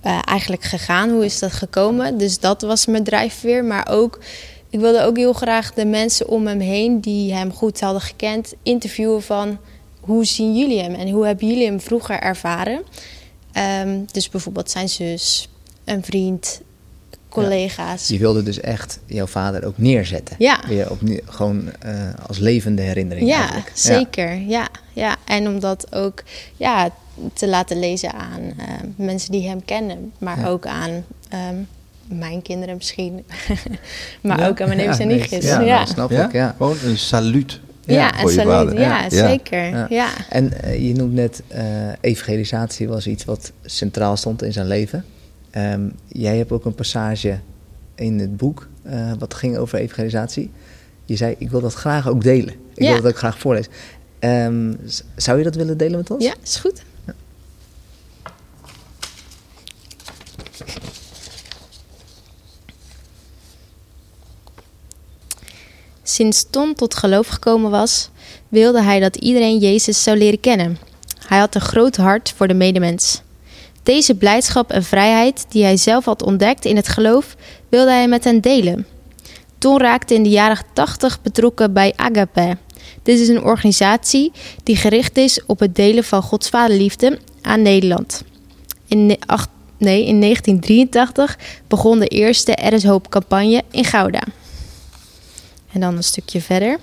[0.00, 1.10] eh, eigenlijk gegaan?
[1.10, 2.18] Hoe is dat gekomen?
[2.18, 3.64] Dus dat was mijn drijfveer.
[3.64, 4.18] Maar ook,
[4.70, 8.54] ik wilde ook heel graag de mensen om hem heen die hem goed hadden gekend,
[8.62, 9.58] interviewen van
[10.00, 12.82] hoe zien jullie hem en hoe hebben jullie hem vroeger ervaren?
[13.52, 15.48] Ehm, dus bijvoorbeeld zijn zus,
[15.86, 16.60] een vriend,
[17.28, 18.08] collega's.
[18.08, 20.36] Je wilde dus echt jouw vader ook neerzetten.
[20.38, 20.60] Ja.
[20.68, 21.92] Weer opnieuw, gewoon uh,
[22.26, 23.28] als levende herinnering.
[23.28, 23.70] Ja, eigenlijk.
[23.74, 24.40] zeker.
[24.40, 24.68] Ja.
[24.92, 26.22] ja, En om dat ook
[26.56, 26.90] ja,
[27.32, 28.52] te laten lezen aan uh,
[28.96, 30.46] mensen die hem kennen, maar ja.
[30.46, 30.90] ook aan
[31.50, 31.68] um,
[32.08, 33.24] mijn kinderen misschien,
[34.20, 34.48] maar ja.
[34.48, 35.44] ook aan mijn neefs en nichtjes.
[35.44, 35.74] Ja, ja.
[35.74, 36.32] Nou, snap ik.
[36.32, 36.54] Ja.
[36.56, 37.60] Gewoon een saluut.
[37.84, 38.78] Ja, een saluut.
[38.78, 39.92] Ja, zeker.
[39.92, 40.08] Ja.
[40.28, 41.60] En uh, je noemt net uh,
[42.00, 45.04] evangelisatie was iets wat centraal stond in zijn leven.
[45.56, 47.38] Um, jij hebt ook een passage
[47.94, 50.50] in het boek uh, wat ging over evangelisatie.
[51.04, 52.54] Je zei, ik wil dat graag ook delen.
[52.74, 52.92] Ik Ja.
[52.92, 53.72] wil dat ook graag voorlezen.
[54.20, 54.78] Um,
[55.16, 56.24] zou je dat willen delen met ons?
[56.24, 56.82] Ja, is goed.
[57.04, 57.14] Ja.
[66.02, 68.10] Sinds Ton tot geloof gekomen was,
[68.48, 70.78] wilde hij dat iedereen Jezus zou leren kennen.
[71.26, 73.22] Hij had een groot hart voor de medemens.
[73.86, 77.36] Deze blijdschap en vrijheid die hij zelf had ontdekt in het geloof,
[77.68, 78.86] wilde hij met hen delen.
[79.58, 82.56] Ton raakte in de jaren 80 betrokken bij Agape.
[83.02, 88.22] Dit is een organisatie die gericht is op het delen van Gods vaderliefde aan Nederland.
[88.88, 89.06] In,
[89.78, 94.22] nee, in 1983 begon de eerste Er is Hoop campagne in Gouda.
[95.72, 96.78] En dan een stukje verder.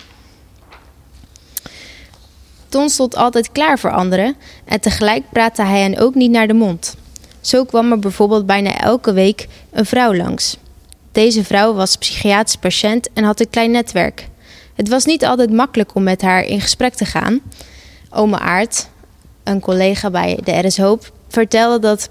[2.74, 6.54] Ton stond altijd klaar voor anderen en tegelijk praatte hij hen ook niet naar de
[6.54, 6.96] mond.
[7.42, 10.58] Zo kwam er bijvoorbeeld bijna elke week een vrouw langs.
[11.12, 14.30] Deze vrouw was psychiatrisch patiënt en had een klein netwerk.
[14.76, 17.40] Het was niet altijd makkelijk om met haar in gesprek te gaan.
[18.10, 18.88] Ome Aart,
[19.44, 22.10] een collega bij de RS Hoop, vertelde dat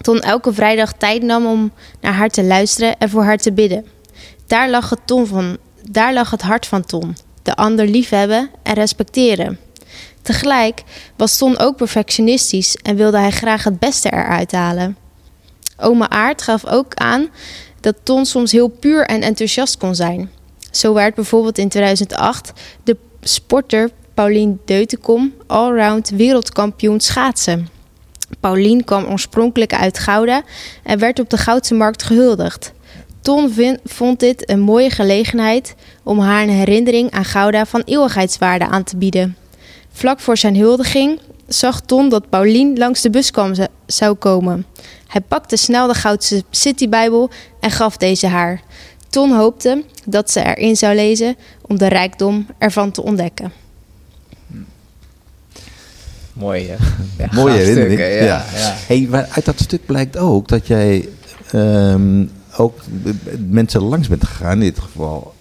[0.00, 3.86] Ton elke vrijdag tijd nam om naar haar te luisteren en voor haar te bidden.
[4.46, 5.56] Daar lag het, ton van,
[5.90, 7.16] daar lag het hart van Ton.
[7.42, 9.58] De ander liefhebben en respecteren.
[10.22, 10.82] Tegelijk
[11.16, 14.96] was Ton ook perfectionistisch en wilde hij graag het beste eruit halen.
[15.76, 17.28] Oma Aard gaf ook aan
[17.80, 20.30] dat Ton soms heel puur en enthousiast kon zijn.
[20.70, 22.52] Zo werd bijvoorbeeld in 2008
[22.84, 27.68] de sporter Paulien Deutenkom allround wereldkampioen schaatsen.
[28.40, 30.42] Paulien kwam oorspronkelijk uit Gouda
[30.82, 32.72] en werd op de Goudse Markt gehuldigd.
[33.22, 38.84] Ton vond dit een mooie gelegenheid om haar een herinnering aan Gouda van eeuwigheidswaarde aan
[38.84, 39.36] te bieden.
[39.92, 43.52] Vlak voor zijn huldiging zag Ton dat Paulien langs de bus kwam,
[43.86, 44.66] zou komen.
[45.06, 48.60] Hij pakte snel de Goudse Citybijbel en gaf deze haar.
[49.08, 53.52] Ton hoopte dat ze erin zou lezen om de rijkdom ervan te ontdekken.
[56.32, 56.76] Mooi, hè?
[57.18, 58.00] Ja, Mooie herinnering.
[58.00, 58.44] ja.
[58.54, 58.74] ja.
[58.86, 61.08] Hey, maar uit dat stuk blijkt ook dat jij
[61.50, 62.24] ehm,
[62.56, 62.78] ook
[63.48, 64.52] mensen langs bent gegaan.
[64.52, 65.34] In dit geval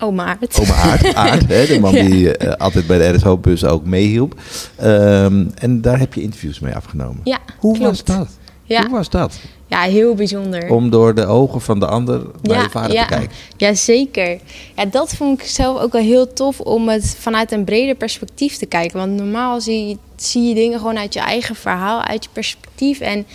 [0.00, 0.58] Oh, Maart.
[0.60, 2.02] oma Aard, Aard hè, de man Ja.
[2.04, 4.40] die eh, altijd bij de RSO-bus ook meehielp.
[4.76, 7.20] Ehm, en daar heb je interviews mee afgenomen.
[7.24, 7.88] Ja, Hoe klopt.
[8.06, 8.28] was dat?
[8.64, 8.80] Ja.
[8.82, 9.38] Hoe was dat?
[9.66, 10.70] Ja, heel bijzonder.
[10.70, 13.36] Om door de ogen van de ander naar je vader ja, te kijken.
[13.56, 14.38] Ja, zeker.
[14.76, 18.56] Ja, dat vond ik zelf ook wel heel tof om het vanuit een breder perspectief
[18.56, 18.98] te kijken.
[18.98, 23.00] Want normaal zie je, zie je dingen gewoon uit je eigen verhaal, uit je perspectief.
[23.00, 23.26] En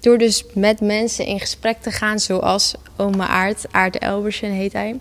[0.00, 4.96] door dus met mensen in gesprek te gaan, zoals oma Aart, Aart Elbersen heet hij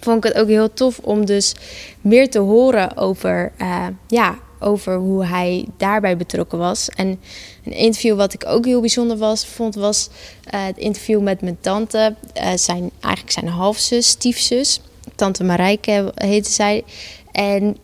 [0.00, 1.54] vond ik het ook heel tof om dus
[2.00, 6.88] meer te horen over, eh, ja, over hoe hij daarbij betrokken was.
[6.88, 7.20] En
[7.64, 10.08] een interview wat ik ook heel bijzonder was, vond, was
[10.44, 12.14] eh, het interview met mijn tante.
[12.32, 14.80] eh, zijn, eigenlijk zijn halfzus, stiefzus.
[15.14, 16.84] Tante Marijke heette zij.
[17.32, 17.76] En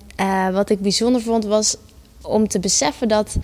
[0.52, 1.76] wat ik bijzonder vond, was
[2.22, 3.36] om te beseffen dat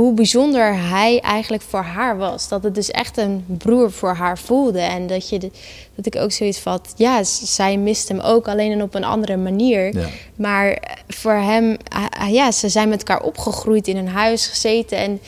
[0.00, 2.48] hoe bijzonder hij eigenlijk voor haar was.
[2.48, 4.80] Dat het dus echt een broer voor haar voelde.
[4.80, 5.50] En dat, je de-
[5.94, 9.36] dat ik ook zoiets van, ja, zij mist hem ook, alleen en op een andere
[9.36, 9.96] manier.
[9.98, 10.06] Ja.
[10.36, 14.98] Maar voor hem, ah, ah, ja, ze zijn met elkaar opgegroeid, in een huis gezeten.
[14.98, 15.20] En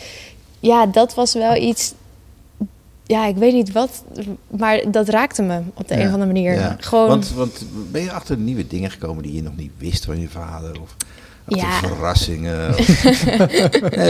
[0.61, 1.93] ja, dat was wel iets,
[3.07, 4.03] ja, ik weet niet wat,
[4.47, 6.53] maar dat raakte me op de Ja, een of andere manier.
[6.55, 6.77] ja.
[6.81, 10.21] Gewoon, Want, want ben je achter nieuwe dingen gekomen die je nog niet wist van
[10.21, 10.81] je vader?
[10.83, 10.97] Of
[11.49, 11.95] achter Ja.
[11.97, 12.75] verrassingen?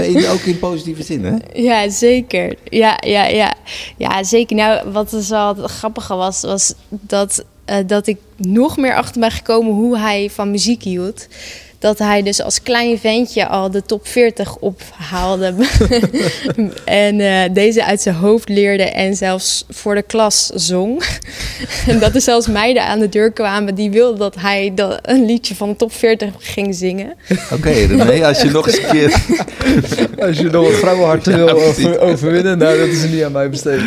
[0.15, 1.37] In, ook in positieve zin, hè?
[1.53, 2.57] Ja, zeker.
[2.65, 3.55] Ja, ja, ja.
[3.97, 4.57] ja, zeker.
[4.57, 9.21] Nou, wat dus wel het grappige was, was dat, eh, dat ik nog meer achter
[9.21, 11.27] ben gekomen hoe hij van muziek hield.
[11.83, 15.55] Dat hij dus als klein ventje al de top 40 ophaalde.
[16.85, 21.03] en eh, deze uit zijn hoofd leerde en zelfs voor de klas zong.
[21.87, 25.25] en dat er zelfs meiden aan de deur kwamen die wilden dat hij dat, een
[25.27, 27.15] liedje van de top 40 ging zingen.
[27.53, 29.21] Oké, René, als je nog eens een keer...
[30.27, 33.81] Als je nog wat vrouwenharten wil over, overwinnen, nou, dat is niet aan mij besteed.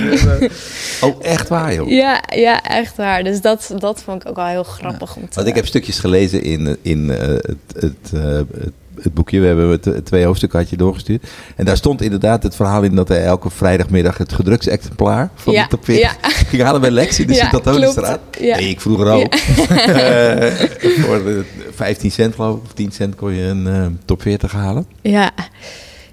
[1.01, 1.89] Oh, echt waar, joh?
[1.89, 3.23] Ja, ja echt waar.
[3.23, 5.99] Dus dat, dat vond ik ook wel heel grappig om te Want ik heb stukjes
[5.99, 8.71] gelezen in, in uh, het, het, uh, het,
[9.01, 9.39] het, boekje.
[9.39, 11.27] We hebben het twee hoofdstukken had je doorgestuurd.
[11.55, 15.63] En daar stond inderdaad het verhaal in dat hij elke vrijdagmiddag het gedruksexemplaar van Ja,
[15.63, 16.29] de top 40 ja.
[16.49, 18.19] ging halen bij Lex in de Ja, Sint-Antoniusstraat.
[18.29, 18.45] klopt.
[18.45, 18.55] Ja.
[18.55, 19.33] Nee, ik vroeger ook.
[19.85, 20.69] Eh,
[20.99, 21.43] voor de
[21.73, 24.85] 15 cent geloof ik, of 10 cent kon je een eh, top 40 halen.
[25.01, 25.31] Ja,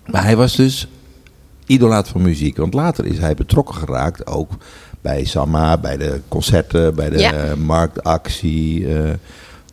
[0.07, 0.89] Maar hij was dus
[1.67, 2.57] idolaat van muziek.
[2.57, 4.51] Want later is hij betrokken geraakt ook
[5.01, 8.95] bij Samma, bij de concerten, bij de eh, marktactie.
[8.97, 9.11] eh,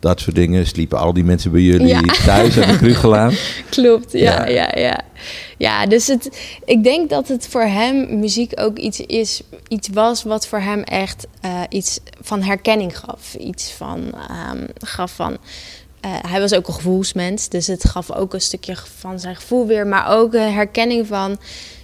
[0.00, 0.66] dat soort dingen.
[0.66, 2.00] Sliepen al die mensen bij jullie Ja.
[2.24, 3.34] thuis aan de Krugelaan.
[3.70, 4.12] klopt.
[4.12, 4.68] Ja, Ja.
[4.74, 5.00] ja, ja.
[5.58, 10.22] Ja, dus het, ik denk dat het voor hem muziek ook iets is, iets was
[10.22, 13.34] wat voor hem echt eh, iets van herkenning gaf.
[13.34, 15.36] Iets van, ehm, gaf van,
[16.00, 19.66] eh, hij was ook een gevoelsmens, dus het gaf ook een stukje van zijn gevoel
[19.66, 21.38] weer, maar ook een herkenning van,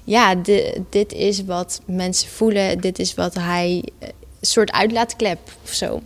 [0.05, 5.38] ja, di- dit is wat mensen voelen, dit is wat hij, eh, een soort uitlaatklep
[5.64, 6.00] of zo.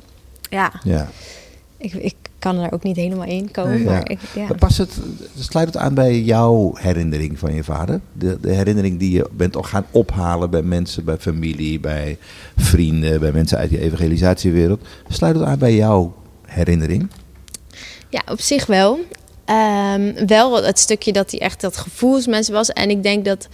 [0.50, 1.10] Ja, Ja.
[1.80, 4.08] Ik, ik kan er ook niet helemaal in komen, Nee, maar ja.
[4.08, 4.46] ik, ja.
[4.58, 4.98] Past het,
[5.38, 8.00] sluit het aan bij jouw herinnering van je vader?
[8.12, 12.18] De, de herinnering die je bent al gaan ophalen bij mensen, bij familie, bij
[12.56, 14.80] vrienden, bij mensen uit je evangelisatiewereld.
[15.08, 16.14] Sluit het aan bij jouw
[16.46, 17.10] herinnering?
[18.08, 18.98] Ja, op zich wel.
[19.44, 22.68] Ehm, wel het stukje dat hij echt dat gevoelsmens was.
[22.68, 23.48] En ik denk dat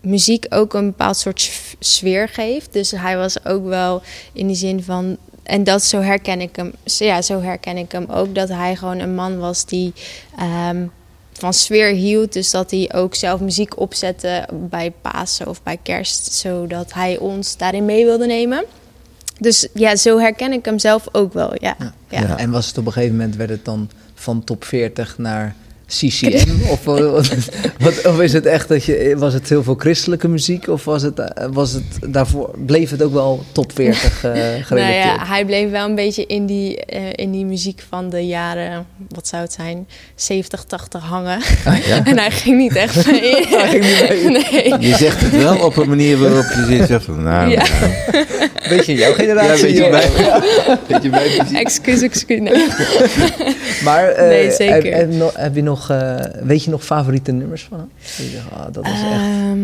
[0.00, 2.72] muziek ook een bepaald soort sfeer geeft.
[2.72, 5.16] Dus hij was ook wel in die zin van.
[5.44, 6.72] En dat zo herken ik hem.
[6.84, 8.34] Ja, zo herken ik hem ook.
[8.34, 9.92] Dat hij gewoon een man was die
[10.38, 10.86] ehm,
[11.32, 12.32] van sfeer hield.
[12.32, 16.32] Dus dat hij ook zelf muziek opzette bij Pasen of bij Kerst.
[16.32, 18.64] Zodat hij ons daarin mee wilde nemen.
[19.38, 21.50] Dus ja, zo herken ik hem zelf ook wel.
[21.54, 21.76] Ja.
[21.78, 21.94] Ja.
[22.08, 22.20] Ja.
[22.20, 22.38] Ja.
[22.38, 25.54] En was het op een gegeven moment, werd het dan van top 40 naar
[25.86, 26.50] CCM?
[26.72, 27.28] of, wat,
[27.78, 30.68] wat- of is het echt dat je, was het heel veel christelijke muziek?
[30.68, 34.68] Of was het, eh, was het daarvoor, bleef het ook wel top 40 eh gerelateerd?
[34.70, 38.26] Nou ja, hij bleef wel een beetje in die, eh, in die muziek van de
[38.26, 41.40] jaren, wat zou het zijn, 70, 80 hangen.
[42.04, 43.46] en hij ging niet echt mee.
[43.46, 44.68] Hij ging niet mee.
[44.78, 44.88] Nee.
[44.90, 47.62] Je zegt het wel op een manier waarop je zit, zegt van, nou, Ja.
[47.80, 49.62] nou, Beetje jouw ja, generatie.
[49.64, 49.90] weet je joh.
[49.90, 50.10] bij,
[50.88, 51.58] weet je bij muziek?
[51.58, 52.40] Excuus, excuus.
[52.40, 52.66] Nee.
[53.84, 54.74] Maar eh, Nee, zeker.
[54.74, 57.88] Heb, heb, nog- heb je nog, eh, weet je nog favoriete nummers van hem?
[58.52, 59.58] Ah, dat is echt, Ehm,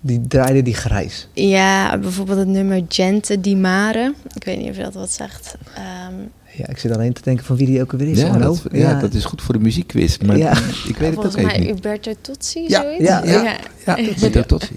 [0.00, 1.28] die draaide die grijs.
[1.32, 4.14] ja, bijvoorbeeld het nummer Gente di Mare.
[4.34, 5.54] Ik weet niet of je dat wat zegt.
[5.74, 6.14] Ehm,
[6.56, 8.20] Ja, ik zit alleen te denken van wie die ook alweer is.
[8.20, 10.16] Ja, dat, ja, dat is goed voor de muziekquiz.
[10.18, 10.50] Maar Ja.
[10.88, 11.70] ik weet het ook volgens even mij niet.
[11.70, 13.04] Uberto Tozzi, Ja, zoiets.
[13.08, 13.56] ja, ja.
[13.86, 14.74] Ja, Tozzi.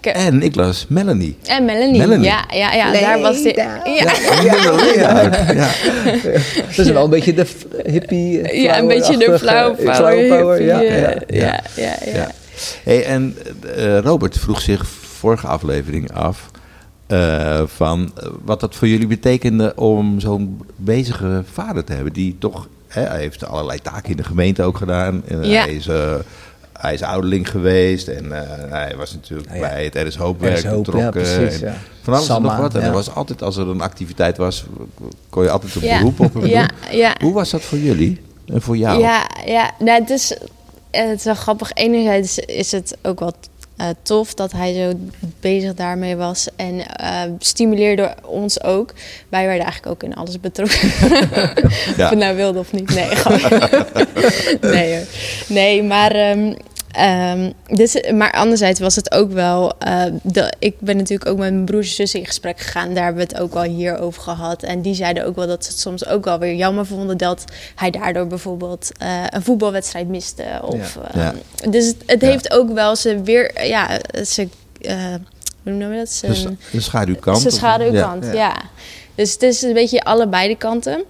[0.00, 1.36] En ik las Melanie.
[1.46, 1.98] En Melanie.
[1.98, 2.24] Melanie.
[2.26, 3.80] Ja, ja, ja daar was Leda.
[3.84, 4.12] ja.
[4.42, 5.32] Ja.
[5.52, 5.68] Ja.
[6.76, 7.46] Dat is wel een beetje de
[7.84, 8.60] hippie.
[8.62, 9.74] Ja, een beetje de flower
[10.28, 10.62] power.
[10.62, 10.90] Ja, ja.
[10.90, 12.12] eh, ja, ja, ja.
[12.14, 12.30] Ja.
[12.84, 13.36] Hey, en
[13.76, 14.86] eh, Robert vroeg zich
[15.18, 16.50] vorige aflevering af
[17.06, 22.12] eh, van eh, wat dat voor jullie betekende om zo'n bezige vader te hebben.
[22.12, 25.22] Die toch, hè, hij heeft allerlei taken in de gemeente ook gedaan.
[25.28, 25.62] En Ja.
[25.64, 25.86] Hij is...
[25.86, 26.14] eh,
[26.76, 29.60] hij is ouderling geweest en eh, hij was natuurlijk Ah, ja.
[29.60, 31.00] bij het Er is Er Hoopwerk betrokken.
[31.00, 31.60] ja, precies.
[31.60, 31.74] en Ja.
[32.02, 32.74] Van alles en nog wat.
[32.74, 32.86] En ja.
[32.86, 34.64] er was altijd, als er een activiteit was,
[35.28, 35.98] kon je altijd een Ja.
[35.98, 36.98] beroep op hem Ja, doen.
[36.98, 37.14] ja.
[37.20, 39.00] Hoe was dat voor jullie en voor jou?
[39.00, 39.70] Ja, ja.
[39.78, 40.36] Nou, het, is,
[40.90, 41.72] het is wel grappig.
[41.72, 43.32] Enerzijds is het ook wel
[43.76, 44.92] eh, tof dat hij zo
[45.40, 46.48] bezig daarmee was.
[46.56, 48.94] En eh, stimuleerde ons ook.
[49.28, 50.88] Wij werden eigenlijk ook in alles betrokken.
[51.96, 52.94] Of het nou wilde of niet.
[52.94, 53.60] Nee, gewoon.
[54.74, 55.04] nee.
[55.48, 56.10] Nee, maar...
[56.10, 56.54] ehm,
[56.96, 59.72] ehm, dus, maar anderzijds was het ook wel...
[59.78, 62.94] eh, de, ik ben natuurlijk ook met mijn broers en zussen in gesprek gegaan.
[62.94, 64.62] Daar hebben we het ook wel hier over gehad.
[64.62, 67.16] En die zeiden ook wel dat ze het soms ook wel weer jammer vonden...
[67.16, 70.44] dat hij daardoor bijvoorbeeld eh, een voetbalwedstrijd miste.
[70.62, 71.34] Of, Ja.
[71.60, 72.28] ehm, Dus het, het Ja.
[72.28, 73.66] heeft ook wel ze weer...
[73.66, 74.48] Ja, ze...
[74.80, 74.96] eh,
[75.62, 76.10] hoe noemen we dat?
[76.10, 77.36] Zijn- Dus de schaduwkant?
[77.40, 78.56] zijn of- schaduwkant, ja.
[79.14, 81.04] Dus het is een beetje allebei de kanten.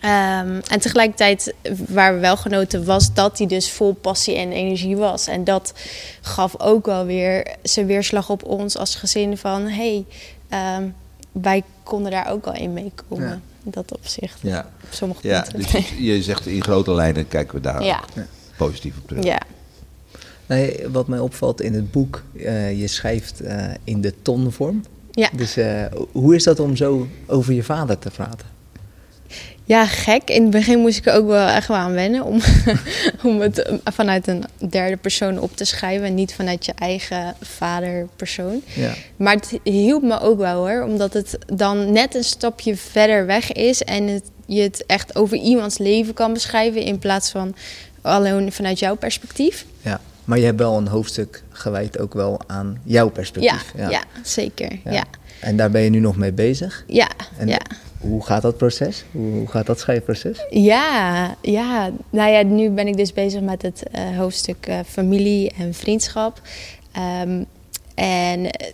[0.00, 1.54] Ehm, en tegelijkertijd,
[1.88, 5.26] waar we wel genoten, was dat hij dus vol passie en energie was.
[5.26, 5.72] En dat
[6.20, 9.62] gaf ook wel weer zijn weerslag op ons als gezin van...
[9.62, 10.04] hé, hey,
[10.48, 10.88] ehm,
[11.32, 13.28] wij konden daar ook al in meekomen.
[13.28, 13.40] Ja.
[13.64, 14.66] In dat opzicht, Ja.
[14.84, 15.72] op sommige Ja, punten.
[15.72, 18.00] dus je- je zegt in grote lijnen kijken we daar ja,
[18.56, 19.24] positief op terug.
[19.24, 19.40] ja.
[20.46, 24.84] Nee, wat mij opvalt in het boek, eh, je schrijft eh, in de tonvorm.
[25.10, 25.28] Ja.
[25.32, 28.46] Dus eh, hoe is dat om zo over je vader te praten?
[29.70, 30.30] Ja, gek.
[30.30, 32.40] In het begin moest ik er ook wel echt wel aan wennen om,
[33.24, 38.62] om het vanuit een derde persoon op te schrijven en niet vanuit je eigen vaderpersoon.
[38.74, 38.92] Ja.
[39.16, 43.52] Maar het hielp me ook wel hoor, omdat het dan net een stapje verder weg
[43.52, 47.54] is en het, je het echt over iemands leven kan beschrijven in plaats van
[48.00, 49.64] alleen vanuit jouw perspectief.
[49.82, 50.00] ja.
[50.24, 53.72] Maar je hebt wel een hoofdstuk gewijd ook wel aan jouw Ja, perspectief.
[53.76, 54.02] ja.
[54.22, 54.70] zeker.
[54.84, 54.92] Ja.
[54.92, 55.04] Ja,
[55.40, 56.84] En daar ben je nu nog mee bezig.
[56.86, 57.60] ja, En ja.
[58.00, 59.04] Hoe gaat dat proces?
[59.10, 60.38] Hoe, gaat dat schrijfproces?
[60.50, 61.90] Ja, ja.
[62.10, 66.40] Nou ja, nu ben ik dus bezig met het eh, hoofdstuk eh, familie en vriendschap.
[66.92, 67.42] Ehm,
[67.94, 68.66] en eh,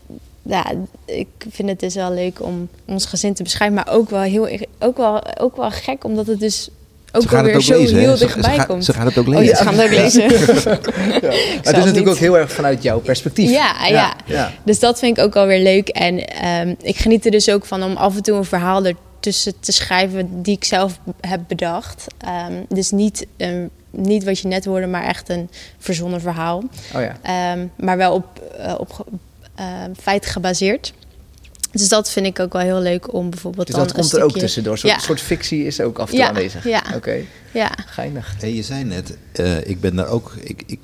[0.43, 0.65] ja,
[1.05, 4.49] ik vind het dus wel leuk om ons gezin te beschrijven, maar ook wel heel
[4.79, 6.69] ook wel, ook wel gek, omdat het dus
[7.12, 8.85] ook wel weer ook zo lezen, heel Ze- ze dichtbij gaat- komt.
[8.85, 9.47] Ze gaat het ook Oh, lezen.
[9.49, 10.23] ja, ze gaan het ook lezen.
[10.67, 10.81] Maar
[11.62, 11.85] het is niet.
[11.85, 13.51] natuurlijk ook heel erg vanuit jouw perspectief.
[13.51, 14.17] Ja, ja.
[14.27, 14.53] ja.
[14.65, 15.89] Dus dat vind ik ook alweer leuk.
[15.89, 18.83] En ehm, ik geniet er dus ook van om af en toe een verhaal
[19.27, 22.07] ertussen te schrijven die ik zelf heb bedacht.
[22.19, 26.62] Ehm, dus niet, ehm, niet wat je net hoorde, maar echt een verzonnen verhaal.
[26.95, 27.17] Oh ja.
[27.23, 29.07] Ehm, maar wel op, eh, op
[29.55, 30.93] ehm, feiten gebaseerd.
[31.73, 34.39] Dus dat vind ik ook wel heel leuk om bijvoorbeeld Dus dat komt er ook
[34.39, 34.73] tussendoor.
[34.73, 34.99] Een soort, Ja.
[34.99, 36.65] soort fictie is ook af en toe Ja, aanwezig.
[36.65, 36.83] ja.
[36.95, 37.17] Oké,
[37.53, 38.35] Ja, geinig.
[38.41, 40.79] Hey, je zei net, eh, ik ben daar ook, ik, ik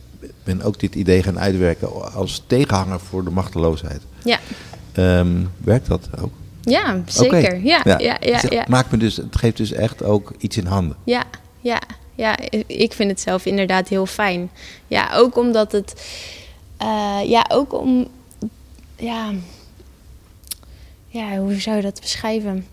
[0.45, 4.01] ben ook dit idee gaan uitwerken als tegenhanger voor de machteloosheid.
[4.25, 4.39] ja.
[4.93, 6.33] Ehm, werkt dat ook?
[6.63, 7.65] Ja zeker.
[7.65, 10.67] Ja, ja, ja, ja, Het Maakt me dus, het geeft dus echt ook iets in
[10.67, 10.97] handen.
[11.05, 11.25] Ja,
[11.61, 11.81] ja,
[12.15, 14.51] ja, ik vind het zelf inderdaad heel fijn.
[14.87, 15.95] Ja, ook omdat het,
[16.77, 18.07] eh, ja, ook om,
[18.97, 19.33] ja,
[21.09, 22.67] ja, hoe zou je dat beschrijven?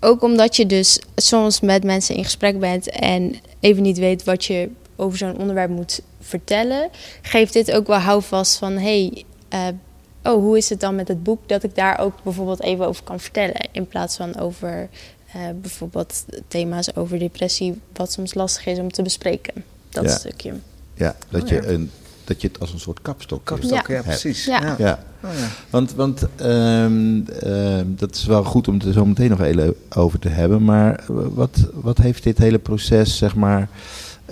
[0.00, 4.44] Ook omdat je dus soms met mensen in gesprek bent en even niet weet wat
[4.44, 6.88] je over zo'n onderwerp moet vertellen,
[7.22, 9.66] geeft dit ook wel houvast van, hey, eh,
[10.24, 11.48] oh, hoe is het dan met het boek?
[11.48, 13.68] Dat ik daar ook bijvoorbeeld even over kan vertellen.
[13.72, 14.88] In plaats van over
[15.32, 19.64] eh, bijvoorbeeld thema's over depressie, wat soms lastig is om te bespreken.
[19.88, 20.10] Dat Ja.
[20.16, 20.52] stukje.
[20.94, 21.90] Ja, dat, Oh, je een,
[22.24, 24.02] dat je het als een soort kapstok Kapstok, ja, Ja.
[24.02, 24.44] precies.
[24.44, 24.60] Ja.
[24.62, 24.74] Ja.
[24.78, 25.46] Ja, Oh, ja.
[25.70, 29.74] want, want ehm, ehm, dat is wel goed om het er zo meteen nog heel
[29.94, 30.64] over te hebben.
[30.64, 33.68] Maar wat, wat heeft dit hele proces, zeg maar,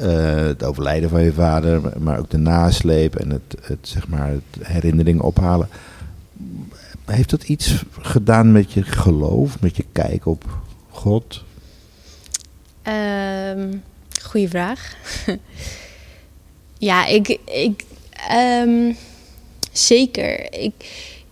[0.06, 4.66] het overlijden van je vader, maar ook de nasleep en het, het, zeg maar, het
[4.66, 5.68] herinnering ophalen.
[7.04, 10.44] Heeft dat iets gedaan met je geloof, met je kijk op
[10.90, 11.44] God?
[12.82, 13.68] Ehm
[14.30, 14.96] goeie vraag.
[16.78, 17.84] ja, ik, ik
[18.28, 18.92] ehm,
[19.72, 20.52] zeker.
[20.52, 20.74] Ik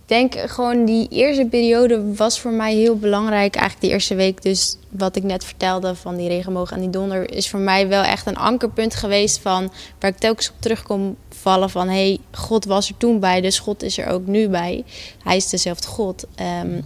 [0.09, 3.55] denk gewoon die eerste periode was voor mij heel belangrijk.
[3.55, 7.31] Eigenlijk de eerste week, dus wat ik net vertelde van die regenboog en die donder,
[7.31, 11.17] is voor mij wel echt een ankerpunt geweest van waar ik telkens op terug kon
[11.29, 14.49] vallen van hé, hey, God was er toen bij, dus God is er ook nu
[14.49, 14.83] bij.
[15.23, 16.25] Hij is dezelfde God.
[16.35, 16.81] Ehm,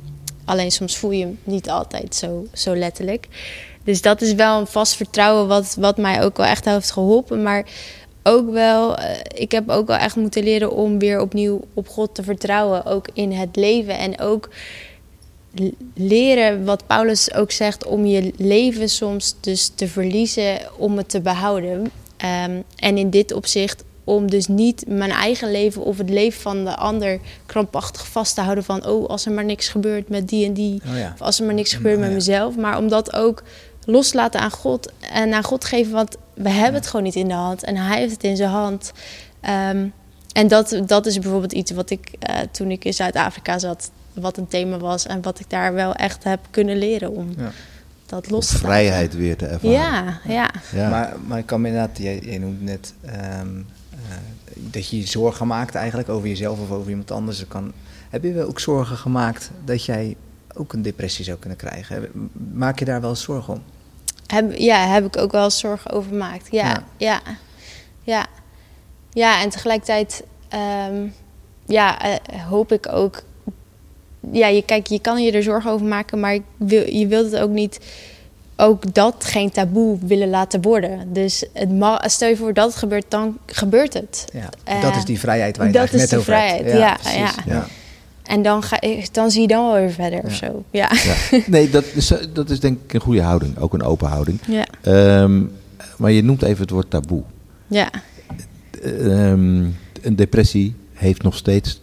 [0.46, 3.28] alleen soms voel je hem niet altijd zo, zo letterlijk.
[3.84, 7.44] Dus dat is wel een vast vertrouwen wat, wat mij ook wel echt heeft geholpen.
[7.44, 7.66] Maar
[8.24, 12.16] ook wel, eh, ik heb ook wel echt moeten leren om weer opnieuw op God
[12.16, 12.86] te vertrouwen.
[12.86, 13.98] Ook in het leven.
[13.98, 14.50] En ook
[15.94, 21.22] leren wat Paulus ook zegt, om je leven soms dus te verliezen om het te
[21.22, 21.92] behouden.
[22.18, 26.64] Ehm, en in dit opzicht om dus niet mijn eigen leven of het leven van
[26.66, 30.46] de ander krampachtig vast te houden van oh als er maar niks gebeurt met die
[30.46, 31.12] en die Oh, ja.
[31.14, 33.44] of als er maar niks gebeurt Oh, met mezelf, maar om dat ook
[33.86, 37.34] loslaten aan God en aan God geven, want we hebben het gewoon niet in de
[37.34, 38.92] hand en Hij heeft het in zijn hand.
[39.42, 39.88] Ehm,
[40.34, 44.38] en dat, dat is bijvoorbeeld iets wat ik eh, toen ik in Zuid-Afrika zat, wat
[44.38, 47.52] een thema was en wat ik daar wel echt heb kunnen leren om Ja.
[48.06, 48.68] dat los te laten.
[48.68, 49.72] vrijheid weer te ervaren.
[49.78, 50.50] Ja, ja.
[50.74, 50.90] Ja.
[50.90, 53.48] Maar, maar ik kan me inderdaad, jij, jij noemde net ehm,
[53.92, 54.16] eh,
[54.56, 57.40] dat je je zorgen maakt eigenlijk over jezelf of over iemand anders.
[57.40, 57.72] Dat Kan,
[58.10, 60.16] heb je wel ook zorgen gemaakt dat jij
[60.56, 62.10] ook een depressie zou kunnen krijgen?
[62.54, 63.62] Maak je daar wel zorgen om?
[64.34, 66.48] Heb, ja, heb ik ook wel zorgen over gemaakt.
[66.52, 66.84] Ja, Ja.
[66.98, 67.22] ja,
[68.04, 68.26] ja.
[69.12, 71.08] Ja, en tegelijkertijd ehm,
[71.66, 72.16] ja, eh,
[72.50, 73.24] hoop ik ook...
[74.32, 77.32] Ja, je, kijk, je kan je er zorgen over maken, maar ik wil, je wilt
[77.32, 77.80] het ook niet...
[78.58, 81.14] Ook dat geen taboe willen laten worden.
[81.14, 84.26] Dus het ma- stel je voor dat het gebeurt, dan gebeurt het.
[84.34, 86.72] Ja, Eh, dat is die vrijheid waar je dat het is eigenlijk net die over
[86.74, 87.44] vrijheid, ja, precies.
[87.46, 87.68] ja.
[88.24, 88.80] En dan, ga,
[89.12, 90.64] dan zie je dan wel weer verder of zo.
[90.72, 90.92] Ja.
[91.04, 91.40] Ja.
[91.48, 93.58] Nee, dat is, dat is denk ik een goede houding.
[93.58, 94.40] Ook een open houding.
[94.48, 94.66] Ja.
[94.82, 95.42] Ehm,
[95.98, 97.24] maar je noemt even het woord taboe.
[97.68, 97.90] ja.
[98.82, 99.64] Ehm,
[100.02, 101.82] een depressie heeft nog steeds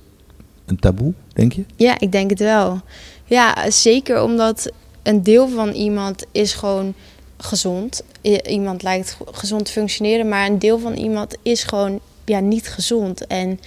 [0.67, 1.65] een taboe, denk je?
[1.77, 2.81] Ja, ik denk het wel.
[3.25, 4.71] Ja, zeker omdat
[5.03, 6.95] een deel van iemand is gewoon
[7.37, 8.03] gezond.
[8.47, 13.27] Iemand lijkt gezond te functioneren, maar een deel van iemand is gewoon ja, niet gezond.
[13.27, 13.61] En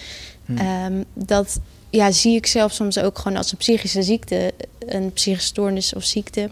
[0.45, 0.57] Hm.
[0.57, 1.59] ehm, dat
[1.95, 6.03] ja, zie ik zelf soms ook gewoon als een psychische ziekte, een psychische stoornis of
[6.03, 6.49] ziekte.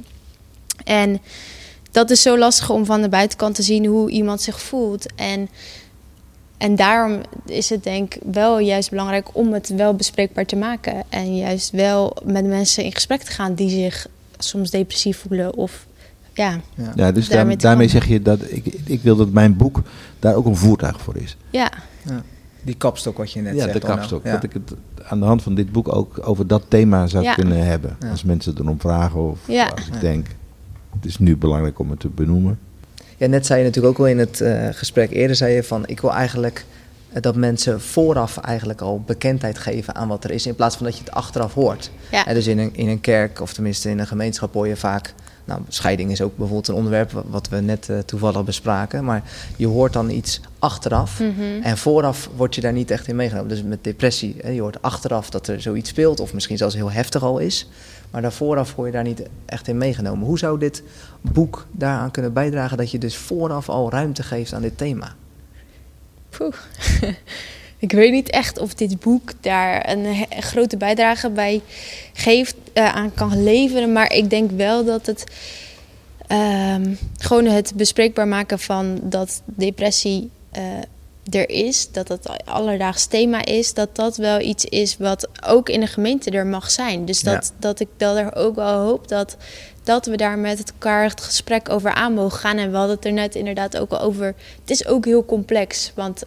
[0.84, 1.22] En
[1.92, 5.06] dat is zo lastig om van de buitenkant te zien hoe iemand zich voelt.
[5.16, 5.50] En,
[6.58, 11.04] en daarom is het denk ik wel juist belangrijk om het wel bespreekbaar te maken.
[11.10, 15.86] En juist wel met mensen in gesprek te gaan die zich soms depressief voelen of
[16.34, 16.60] ja.
[16.96, 17.12] Ja.
[17.12, 19.82] Dus Daarmee zeg je dat ik, ik wil dat mijn boek
[20.20, 21.38] daar ook een voertuig voor is.
[21.50, 21.72] Ja,
[22.06, 22.24] Ja.
[22.64, 23.74] Die kapstok wat je net ja, zegt.
[23.74, 24.24] de kapstok.
[24.24, 24.32] Ja.
[24.32, 24.72] Dat ik het
[25.08, 27.34] aan de hand van dit boek ook over dat thema zou Ja.
[27.34, 27.96] kunnen hebben.
[28.00, 28.10] Ja.
[28.10, 29.68] Als mensen erom vragen of Ja.
[29.68, 30.00] als ik Ja.
[30.00, 30.28] denk,
[30.96, 32.60] het is nu belangrijk om het te benoemen.
[33.18, 35.84] Ja, net zei je natuurlijk ook al in het eh, gesprek eerder, zei je van
[35.88, 36.66] ik wil eigenlijk
[37.14, 40.86] eh, dat mensen vooraf eigenlijk al bekendheid geven aan wat er is, in plaats van
[40.86, 41.92] dat je het achteraf hoort.
[42.12, 42.26] ja.
[42.26, 45.14] En dus in een, in een kerk, of tenminste in een gemeenschap, hoor je vaak.
[45.46, 49.04] Nou, scheiding is ook bijvoorbeeld een onderwerp wa- wat we net eh, toevallig bespraken.
[49.04, 49.24] Maar
[49.58, 51.20] je hoort dan iets achteraf.
[51.20, 51.42] Mhm.
[51.64, 53.50] En vooraf word je daar niet echt in meegenomen.
[53.50, 56.92] Dus met depressie, hè, je hoort achteraf dat er zoiets speelt, of misschien zelfs heel
[56.92, 57.70] heftig al is.
[58.12, 60.26] Maar daar vooraf word je daar niet echt in meegenomen.
[60.28, 60.84] Hoe zou dit
[61.22, 65.16] boek daaraan kunnen bijdragen dat je dus vooraf al ruimte geeft aan dit thema?
[66.30, 66.54] Poeh.
[67.82, 71.62] ik weet niet echt of dit boek daar een, grote bijdrage bij
[72.14, 73.92] geeft, eh, aan kan leveren.
[73.92, 75.24] Maar ik denk wel dat het
[76.28, 80.64] ehm, gewoon het bespreekbaar maken van dat depressie eh,
[81.30, 85.80] er is, dat het alledaags thema is, dat dat wel iets is wat ook in
[85.80, 87.06] de gemeente er mag zijn.
[87.06, 87.60] Dus dat, Ja.
[87.60, 89.38] dat ik dat er ook wel hoop dat,
[89.84, 92.58] dat we daar met elkaar het gesprek over aan mogen gaan.
[92.58, 94.26] En we hadden het er net inderdaad ook al over.
[94.60, 96.24] Het is ook heel complex, want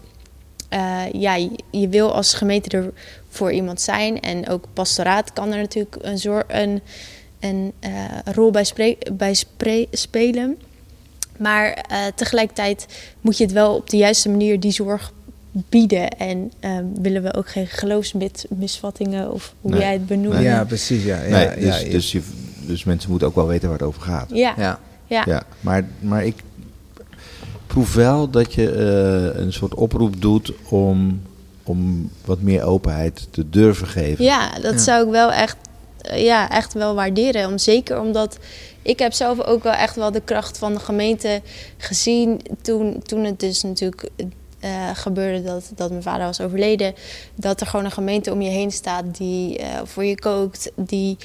[0.69, 2.93] eh, ja, je, je wil als gemeente er
[3.29, 4.21] voor iemand zijn.
[4.21, 6.81] En ook pastoraat kan er natuurlijk een, zor- een,
[7.41, 7.91] een eh,
[8.25, 9.37] rol bij, bij
[9.91, 10.57] spelen.
[11.37, 12.87] Maar eh, tegelijkertijd
[13.21, 15.13] moet je het wel op de juiste manier die zorg
[15.53, 16.09] bieden.
[16.09, 19.81] En eh, willen we ook geen geloofsmisvattingen of hoe Nee.
[19.81, 20.35] jij het benoemt.
[20.35, 20.43] Nee.
[20.45, 21.05] Ja, precies.
[21.05, 21.91] Ja, ja, nee, dus, ja.
[21.91, 22.23] dus, je,
[22.67, 24.31] dus mensen moeten ook wel weten waar het over gaat.
[24.33, 24.79] Ja, ja.
[25.07, 25.23] ja.
[25.27, 26.35] Ja, maar, maar ik
[27.75, 31.23] proef wel dat je eh, een soort oproep doet om,
[31.63, 34.25] om wat meer openheid te durven geven.
[34.25, 34.79] Ja, dat Ja.
[34.79, 35.57] zou ik wel echt,
[36.01, 37.49] eh, ja, echt wel waarderen.
[37.49, 38.39] Om, zeker omdat
[38.83, 41.41] ik heb zelf ook wel echt wel de kracht van de gemeente
[41.79, 44.11] gezien toen, toen het dus natuurlijk
[44.61, 46.95] eh, gebeurde dat, dat mijn vader was overleden.
[47.35, 51.17] Dat er gewoon een gemeente om je heen staat die eh, voor je kookt, die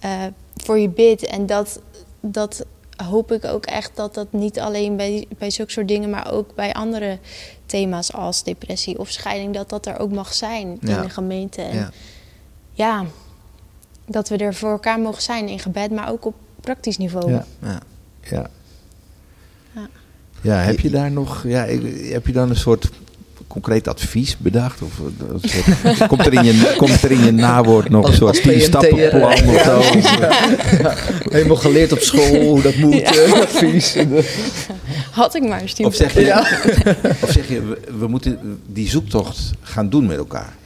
[0.00, 0.10] eh,
[0.56, 1.26] voor je bidt.
[1.26, 1.80] En dat,
[2.20, 2.64] dat
[3.04, 6.54] hoop ik ook echt dat dat niet alleen bij, bij zulke soort dingen, maar ook
[6.54, 7.18] bij andere
[7.66, 10.96] thema's als depressie of scheiding, dat dat er ook mag zijn Ja.
[10.96, 11.62] in de gemeente.
[11.62, 11.90] En ja.
[12.72, 13.04] ja,
[14.06, 17.30] dat we er voor elkaar mogen zijn in gebed, maar ook op praktisch niveau.
[17.30, 17.46] Ja.
[17.62, 17.80] ja.
[18.22, 18.50] Ja.
[19.74, 19.88] Ja.
[20.42, 21.64] Ja, heb je daar nog, ja,
[22.10, 22.90] heb je dan een soort
[23.48, 24.82] concreet advies bedacht?
[24.82, 28.28] Of eh, soort- komt, er in je, komt er in je nawoord nog een soort
[28.28, 29.80] als tien PMT'er, stappenplan eh, of zo?
[31.36, 33.96] Helemaal geleerd op school hoe dat moet, eh, advies.
[35.10, 36.40] Had ik maar eens Of zeg je, Ja.
[37.22, 40.56] of zeg je we, we moeten die zoektocht gaan doen met elkaar?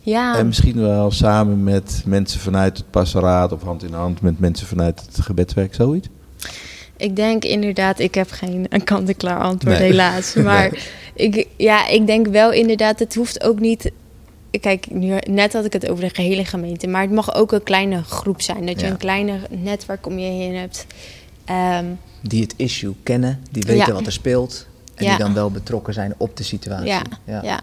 [0.00, 4.38] Ja, En misschien wel samen met mensen vanuit het pastoraat of hand in hand met
[4.40, 6.08] mensen vanuit het gebedswerk, zoiets?
[7.02, 9.90] Ik denk inderdaad, ik heb geen een kant-en-klaar antwoord Nee.
[9.90, 10.34] helaas.
[10.48, 10.70] Maar
[11.14, 13.90] ik, ja, ik denk wel inderdaad, het hoeft ook niet...
[14.60, 17.62] Kijk, nu, net had ik het over de gehele gemeente, maar het mag ook een
[17.62, 18.66] kleine groep zijn.
[18.66, 18.92] Dat je Ja.
[18.92, 20.86] een kleine netwerk om je heen hebt.
[21.44, 21.84] Ehm,
[22.22, 23.92] Die het issue kennen, die weten Ja.
[23.92, 24.66] wat er speelt.
[24.94, 25.10] En Ja.
[25.10, 26.86] die dan wel betrokken zijn op de situatie.
[26.86, 27.60] Ja, ja.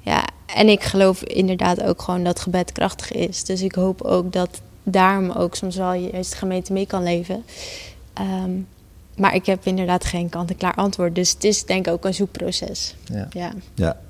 [0.00, 0.24] ja.
[0.54, 3.44] en ik geloof inderdaad ook gewoon dat gebed krachtig is.
[3.44, 7.44] Dus ik hoop ook dat daarom ook soms wel juist de gemeente mee kan leven.
[8.20, 8.50] Ehm,
[9.16, 11.14] maar ik heb inderdaad geen kant-en-klaar antwoord.
[11.14, 12.96] Dus het is denk ik ook een zoekproces.
[13.04, 13.28] Ja.
[13.32, 14.00] Ja, Ja,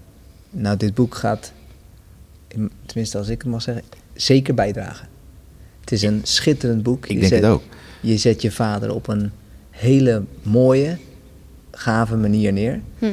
[0.50, 1.52] Nou, dit boek gaat,
[2.48, 3.84] in- tenminste als ik het mag zeggen,
[4.14, 5.08] zeker bijdragen.
[5.80, 7.04] Het is een schitterend boek.
[7.06, 7.62] ik Je denk zet, het ook.
[8.00, 9.30] Je zet je vader op een
[9.70, 10.98] hele mooie,
[11.70, 12.80] gave manier neer.
[12.98, 13.06] Hm.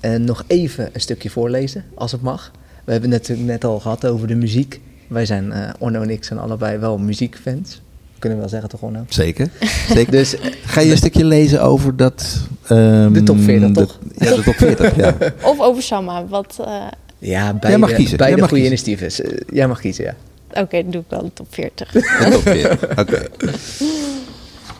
[0.00, 2.50] En nog even een stukje voorlezen, als het mag.
[2.84, 4.80] We hebben het natuurlijk net al gehad over de muziek.
[5.08, 7.80] Wij zijn, eh Orno en ik zijn allebei wel muziekfans.
[8.20, 9.04] Kunnen we wel zeggen toch, Orno?
[9.08, 9.48] Zeker.
[9.94, 10.10] Zeker.
[10.12, 12.40] Dus Ga je een stukje lezen over dat...
[12.66, 13.98] ehm, De top 40 de- toch?
[14.18, 15.16] Ja, de top 40, ja.
[15.50, 16.26] Of over Samma.
[16.26, 16.82] Wat, eh,
[17.18, 18.16] ja, beide, mag kiezen.
[18.16, 18.88] beide Jij mag goede kiezen.
[18.88, 19.38] initiatieven.
[19.48, 20.14] Eh, Jij mag kiezen, ja.
[20.62, 21.90] Oké, dan doe ik wel de top 40.
[21.92, 23.22] De top 40, oké.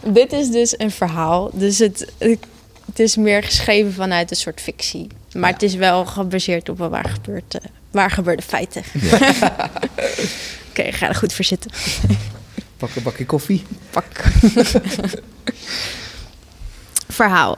[0.21, 1.51] Dit is dus een verhaal.
[1.55, 5.07] Dus het, het is meer geschreven vanuit een soort fictie.
[5.33, 5.53] Maar Ja.
[5.55, 7.61] het is wel gebaseerd op een waar, gebeurd, eh,
[7.91, 8.83] waar gebeurde feiten.
[10.71, 11.71] Oké, ga er goed voor zitten.
[12.81, 13.63] Pak een bakje koffie.
[13.91, 14.07] Pak.
[17.19, 17.57] Verhaal.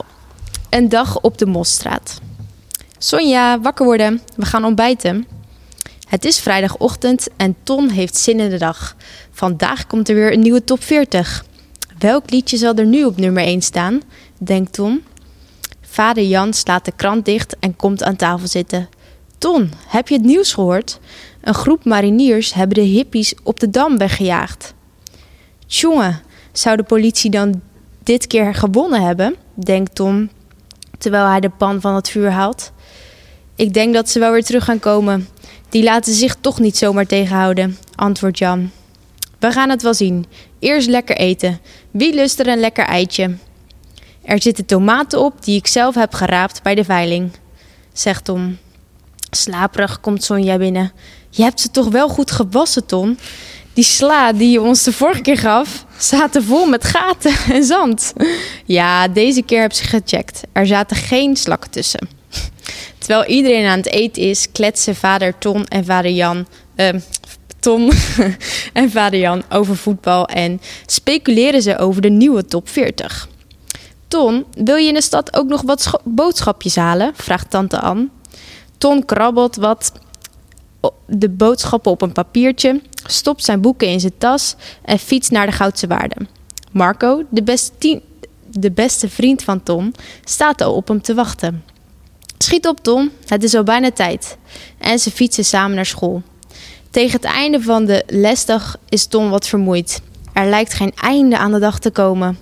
[0.69, 2.21] Een dag op de Mosstraat.
[2.97, 4.21] Sonja, wakker worden.
[4.35, 5.27] We gaan ontbijten.
[6.07, 8.95] Het is vrijdagochtend en Ton heeft zin in de dag.
[9.31, 11.45] Vandaag komt er weer een nieuwe top 40.
[11.99, 14.01] Welk liedje zal er nu op nummer 1 staan?
[14.37, 15.03] denkt Ton.
[15.81, 18.89] Vader Jan slaat de krant dicht en komt aan tafel zitten.
[19.37, 20.99] Ton, heb je het nieuws gehoord?
[21.41, 24.73] Een groep mariniers hebben de hippies op de dam weggejaagd.
[25.73, 26.19] Tjonge,
[26.51, 27.61] zou de politie dan
[28.03, 29.35] dit keer gewonnen hebben?
[29.53, 30.29] denkt Tom,
[30.97, 32.71] terwijl hij de pan van het vuur haalt.
[33.55, 35.27] Ik denk dat ze wel weer terug gaan komen.
[35.69, 38.71] Die laten zich toch niet zomaar tegenhouden, antwoordt Jan.
[39.39, 40.25] We gaan het wel zien.
[40.59, 41.59] Eerst lekker eten.
[41.91, 43.35] Wie lust er een lekker eitje?
[44.21, 47.31] Er zitten tomaten op die ik zelf heb geraapt bij de veiling,
[47.93, 48.57] zegt Tom.
[49.31, 50.91] Slaperig komt Sonja binnen.
[51.29, 53.17] Je hebt ze toch wel goed gewassen, Ton?
[53.73, 58.13] Die sla die je ons de vorige keer gaf, zaten vol met gaten en zand.
[58.65, 60.41] Ja, deze keer heb ze gecheckt.
[60.51, 62.07] Er zaten geen slakken tussen.
[62.97, 66.47] Terwijl iedereen aan het eten is, kletsen vader Ton en vader Jan.
[66.75, 66.89] Uh,
[67.59, 67.91] Ton
[68.73, 73.29] en vader Jan over voetbal en speculeren ze over de nieuwe top 40.
[74.07, 77.11] Ton, wil je in de stad ook nog wat boodschapjes halen?
[77.15, 78.11] vraagt tante Ann.
[78.77, 79.91] Ton krabbelt wat
[81.07, 85.51] de boodschappen op een papiertje, stopt zijn boeken in zijn tas en fietst naar de
[85.51, 86.15] Goudse Waarde.
[86.71, 88.01] Marco, de beste,
[88.51, 89.91] de beste vriend van Tom,
[90.23, 91.63] staat al op hem te wachten.
[92.37, 94.37] Schiet op, Tom, het is al bijna tijd.
[94.77, 96.21] En ze fietsen samen naar school.
[96.89, 100.01] Tegen het einde van de lesdag is Tom wat vermoeid.
[100.33, 102.37] Er lijkt geen einde aan de dag te komen.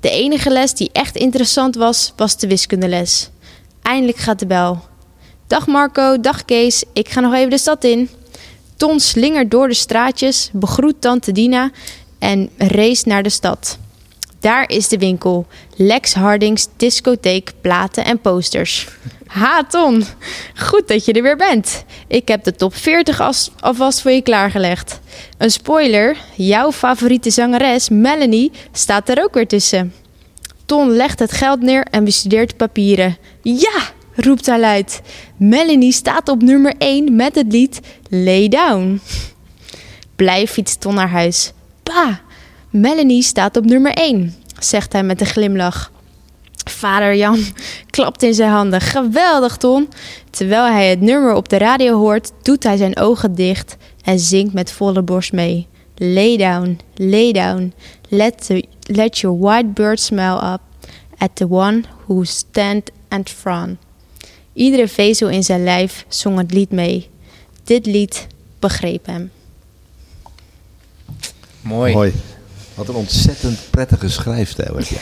[0.00, 3.30] De enige les die echt interessant was, was de wiskundeles.
[3.82, 4.84] Eindelijk gaat de bel.
[5.46, 8.10] Dag Marco, dag Kees, ik ga nog even de stad in.
[8.76, 11.70] Ton slingert door de straatjes, begroet tante Dina
[12.18, 13.78] en race naar de stad.
[14.40, 15.46] Daar is de winkel.
[15.76, 18.88] Lex Hardings discotheek, platen en posters.
[19.26, 20.04] Ha, Ton.
[20.54, 21.84] Goed dat je er weer bent.
[22.06, 23.20] Ik heb de top 40
[23.60, 25.00] alvast voor je klaargelegd.
[25.38, 29.94] Een spoiler, jouw favoriete zangeres, Melanie, staat er ook weer tussen.
[30.66, 33.16] Ton legt het geld neer en bestudeert papieren.
[33.42, 35.02] Ja, roept hij luid.
[35.36, 39.00] Melanie staat op nummer 1 met het lied Lay Down.
[40.16, 41.52] Blij fietst Ton naar huis.
[41.82, 42.20] Pa,
[42.70, 45.92] Melanie staat op nummer 1, zegt hij met een glimlach.
[46.64, 47.38] Vader Jan
[47.90, 48.80] klapt in zijn handen.
[48.80, 49.88] Geweldig, Ton.
[50.30, 54.52] Terwijl hij het nummer op de radio hoort, doet hij zijn ogen dicht en zingt
[54.52, 55.66] met volle borst mee.
[55.96, 57.72] Lay down, lay down.
[58.08, 60.60] Let, the, let your white bird smile up
[61.18, 63.83] at the one who stand and front.
[64.54, 67.08] Iedere vezel in zijn lijf zong het lied mee.
[67.64, 68.26] Dit lied
[68.58, 69.30] begreep hem.
[71.60, 71.92] Mooi.
[71.92, 72.12] Mooi.
[72.74, 74.98] Wat een ontzettend prettige schrijfstijl heb je.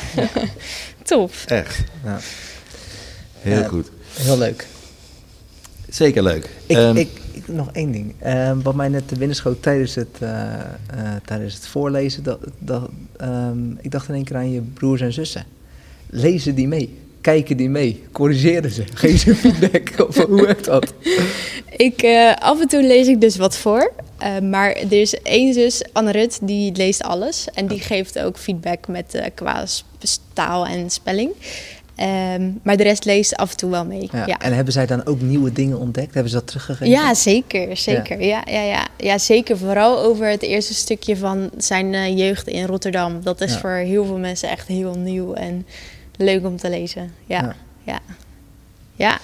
[1.03, 1.45] Tof.
[1.45, 1.85] Echt.
[2.05, 2.19] Ja.
[3.39, 3.91] Heel goed.
[4.13, 4.67] Heel leuk.
[5.89, 6.49] Zeker leuk.
[6.67, 8.15] Ik, um, ik, ik, nog één ding.
[8.25, 12.23] Uh, wat mij net te binnen schoot tijdens het, uh, uh, tijdens het voorlezen.
[12.23, 12.91] Dat, dat,
[13.21, 15.45] um, ik dacht in één keer aan je broers en zussen.
[16.07, 16.99] Lezen die mee?
[17.23, 18.05] Kijken die mee?
[18.13, 18.85] Corrigeren ze?
[18.95, 19.93] Geef ze feedback?
[20.09, 20.93] of hoe werkt dat?
[21.77, 23.93] Ik, uh, af en toe lees ik dus wat voor.
[24.23, 27.49] Uh, maar er is één zus, Anne Rut, die leest alles.
[27.55, 29.65] En die geeft ook feedback met uh, qua
[30.33, 31.31] taal en spelling.
[32.37, 34.09] Um, maar de rest leest af en toe wel mee.
[34.13, 34.39] Ja.
[34.39, 36.15] En hebben zij dan ook nieuwe dingen ontdekt?
[36.15, 36.89] Hebben ze dat teruggegeven?
[36.89, 37.77] Ja, zeker.
[37.77, 38.23] zeker.
[38.23, 38.43] Ja.
[38.47, 39.19] Ja, ja, ja.
[39.19, 39.59] zeker.
[39.59, 43.23] Vooral over het eerste stukje van zijn jeugd in Rotterdam.
[43.23, 45.33] Dat is voor heel veel mensen echt heel nieuw.
[45.33, 45.67] En
[46.25, 47.15] leuk om te lezen.
[47.27, 47.55] Ja,
[47.85, 48.01] ja.
[48.97, 49.19] ja.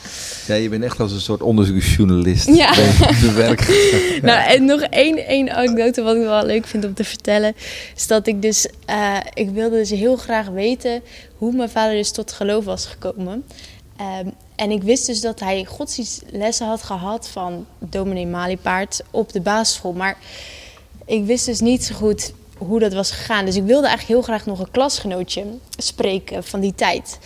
[0.47, 0.55] ja.
[0.55, 2.47] je bent echt als een soort onderzoeksjournalist.
[2.47, 2.73] Ja.
[2.73, 3.67] De werk.
[4.23, 7.55] nou, en nog één, één anekdote wat ik wel leuk vind om te vertellen.
[7.97, 8.69] Is dat ik dus...
[8.91, 11.03] Uh, ik wilde dus heel graag weten
[11.37, 13.45] hoe mijn vader dus tot geloof was gekomen.
[14.01, 19.41] Um, en ik wist dus dat hij godsdienstlessen had gehad van dominee Maliepaard op de
[19.41, 19.93] basisschool.
[19.93, 20.17] Maar
[21.05, 23.45] ik wist dus niet zo goed hoe dat was gegaan.
[23.45, 25.45] Dus ik wilde eigenlijk heel graag nog een klasgenootje
[25.77, 27.19] spreken van die tijd.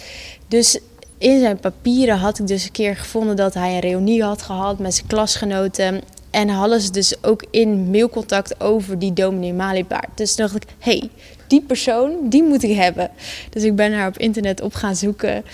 [0.49, 0.79] Dus
[1.19, 4.79] in zijn papieren had ik dus een keer gevonden dat hij een reunie had gehad
[4.79, 6.01] met zijn klasgenoten.
[6.31, 10.09] En hadden ze dus ook in mailcontact over die dominee Malibaard.
[10.15, 11.11] Dus dacht ik, hey,
[11.47, 13.11] die persoon, die moet ik hebben.
[13.51, 15.45] Dus ik ben haar op internet op gaan zoeken.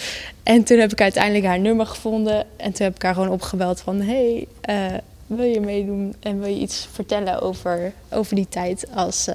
[0.42, 2.46] En toen heb ik uiteindelijk haar nummer gevonden.
[2.56, 6.48] En toen heb ik haar gewoon opgebeld van, hey, uh, wil je meedoen en wil
[6.48, 9.34] je iets vertellen over, over die tijd als, uh,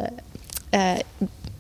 [0.74, 0.92] uh,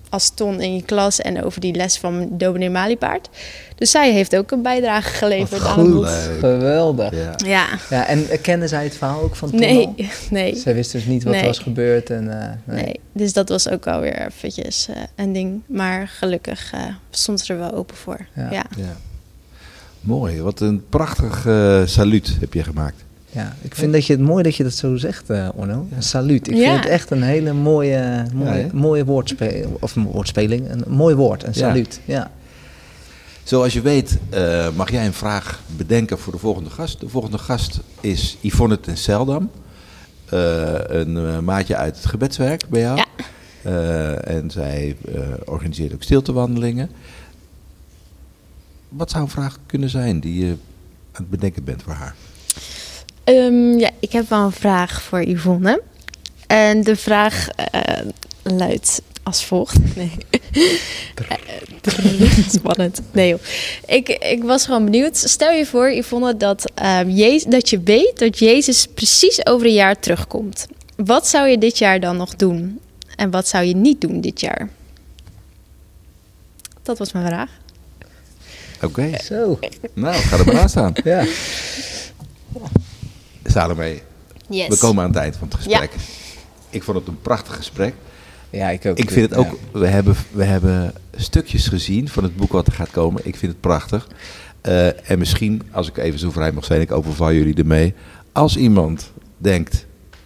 [0.09, 3.29] als ton in je klas en over die les van dominee Maliepaard.
[3.75, 6.07] Dus zij heeft ook een bijdrage geleverd aan het boek.
[6.39, 7.11] Geweldig.
[7.15, 7.35] Ja.
[7.45, 7.67] ja.
[7.89, 8.07] ja.
[8.07, 9.95] en kende zij het verhaal ook van Ton Nee,
[10.29, 10.55] nee.
[10.55, 12.09] Zij wist dus niet wat er was gebeurd.
[12.09, 12.83] En, uh, nee.
[12.83, 12.99] nee.
[13.11, 15.61] dus dat was ook alweer eventjes uh, een ding.
[15.65, 16.73] Maar gelukkig
[17.09, 18.25] stond ze er wel open voor.
[18.35, 18.49] Ja.
[18.51, 18.65] ja.
[20.01, 21.41] Mooi, wat een prachtig
[21.89, 23.03] saluut heb je gemaakt.
[23.33, 25.87] Ja, ik vind dat je het mooi dat je dat zo zegt, uh, Orno.
[25.95, 26.47] Een saluut.
[26.47, 26.71] Ik Ja.
[26.71, 29.65] vind het echt een hele mooie, mooie, mooie woordspeling.
[29.79, 30.69] Of een woordspeling.
[30.71, 31.99] Een mooi woord, een saluut.
[32.05, 32.31] Ja.
[33.43, 36.99] Zoals je weet eh, mag jij een vraag bedenken voor de volgende gast.
[36.99, 39.49] De volgende gast is Yvonne ten Seldam.
[40.29, 42.97] Eh, een eh, maatje uit het gebedswerk bij jou.
[42.97, 43.05] Ja.
[43.61, 46.89] Eh, en zij eh, organiseert ook stiltewandelingen.
[48.89, 52.15] Wat zou een vraag kunnen zijn die je aan het bedenken bent voor haar?
[53.23, 55.81] Ehm, ja, ik heb wel een vraag voor Yvonne.
[56.47, 58.05] En de vraag eh,
[58.43, 59.77] luidt als volgt.
[59.95, 60.11] Nee.
[61.27, 61.37] Eh,
[62.57, 63.01] Spannend.
[63.11, 63.39] Nee joh.
[63.85, 65.17] Ik, ik was gewoon benieuwd.
[65.17, 69.73] Stel je voor, Yvonne, dat, ehm, Jezus, dat je weet dat Jezus precies over een
[69.73, 70.67] jaar terugkomt.
[70.95, 72.79] Wat zou je dit jaar dan nog doen?
[73.15, 74.69] En wat zou je niet doen dit jaar?
[76.81, 77.49] Dat was mijn vraag.
[78.81, 79.59] Oké, Zo.
[79.93, 80.93] nou, ga er maar aan staan.
[81.03, 81.25] Ja.
[83.53, 83.99] Salome,
[84.49, 84.67] Yes.
[84.67, 85.91] we komen aan het eind van het gesprek.
[86.69, 87.93] Ik vond het een prachtig gesprek.
[88.49, 88.97] ja, ik ook.
[88.97, 89.79] Ik vind het ook, Ja.
[89.79, 93.21] we, hebben, we hebben stukjes gezien van het boek wat er gaat komen.
[93.25, 94.07] Ik vind het prachtig.
[94.61, 97.93] Eh, en misschien, als ik even zo vrij mag zijn, ik overval jullie ermee.
[98.31, 99.85] Als iemand denkt,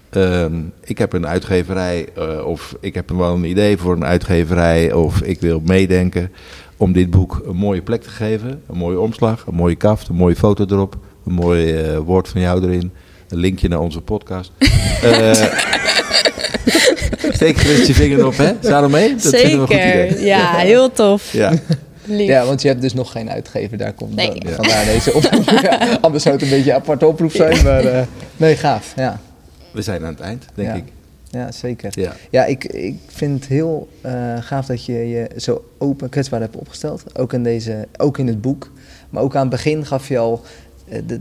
[0.09, 4.93] ehm, ik heb een uitgeverij eh, of ik heb wel een idee voor een uitgeverij
[4.93, 6.31] of ik wil meedenken
[6.77, 8.61] om dit boek een mooie plek te geven.
[8.67, 12.41] Een mooie omslag, een mooie kaft, een mooie foto erop, een mooi eh, woord van
[12.41, 12.91] jou erin.
[13.29, 14.51] Een linkje naar onze podcast.
[15.01, 15.31] Eh,
[17.31, 18.51] steek gerust je vinger op, hè?
[18.61, 19.15] Salome?
[19.21, 20.05] Dat vinden we een goed Zeker.
[20.11, 20.25] idee.
[20.25, 21.31] Ja, heel tof.
[21.33, 21.53] Ja.
[22.05, 22.27] Lief.
[22.27, 23.77] Ja, want je hebt dus nog geen uitgever.
[23.77, 24.39] Daar komt Nee.
[24.39, 25.49] dan- vandaar deze oproep.
[25.63, 27.63] Ja, anders zou het een beetje een aparte oproep zijn.
[27.63, 28.01] Maar eh,
[28.37, 28.93] nee, gaaf.
[28.95, 29.19] Ja,
[29.71, 30.73] We zijn aan het eind, denk Ja.
[30.75, 30.83] ik.
[31.29, 31.89] ja zeker.
[31.99, 32.13] Ja.
[32.29, 36.39] Ja, ik, ik vind het heel eh, gaaf dat je je zo open en kwetsbaar
[36.41, 37.03] hebt opgesteld.
[37.17, 38.71] Ook in, deze, ook in het boek.
[39.09, 40.41] Maar ook aan het begin gaf je al,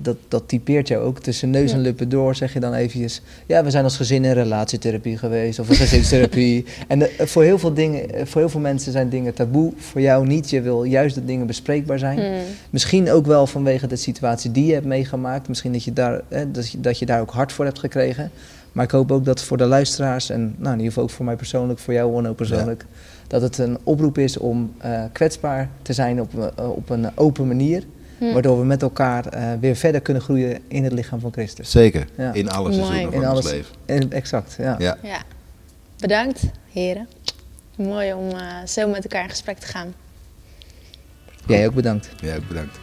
[0.03, 1.21] dat, dat typeert jou ook.
[1.21, 3.23] Tussen neus en lippen door zeg je dan eventjes...
[3.47, 6.65] Ja, we zijn als gezin in relatietherapie geweest of in gezinstherapie.
[6.89, 9.73] en eh, voor, heel veel dingen, eh, voor heel veel mensen zijn dingen taboe.
[9.77, 10.51] Voor jou niet.
[10.51, 12.19] Je wil juist dat dingen bespreekbaar zijn.
[12.19, 12.35] Hmm.
[12.71, 15.49] Misschien ook wel vanwege de situatie die je hebt meegemaakt.
[15.49, 18.31] Misschien dat je daar, eh, dat je, dat je daar ook hard voor hebt gekregen.
[18.73, 21.25] Maar ik hoop ook dat voor de luisteraars, en nou, in ieder geval ook voor
[21.25, 22.85] mij persoonlijk, voor jou persoonlijk,
[23.27, 27.07] dat het een oproep is om eh, kwetsbaar te zijn op, een- eh, op een
[27.15, 27.83] open manier.
[28.19, 28.33] Hm.
[28.33, 31.71] Waardoor we met elkaar eh, weer verder kunnen groeien in het lichaam van Christus.
[31.71, 32.07] Zeker.
[32.17, 32.33] Ja.
[32.33, 32.75] In alle Mooi.
[32.83, 33.51] seizoenen In van ons alles.
[33.53, 33.75] leven.
[33.87, 34.75] En, exact, ja.
[34.79, 34.97] Ja.
[35.03, 35.23] Ja.
[35.99, 36.43] Bedankt,
[36.73, 37.09] heren.
[37.77, 39.95] Mooi om eh, zo met elkaar in gesprek te gaan.
[41.47, 42.11] Jij ook bedankt.
[42.21, 42.79] Ja, ook bedankt.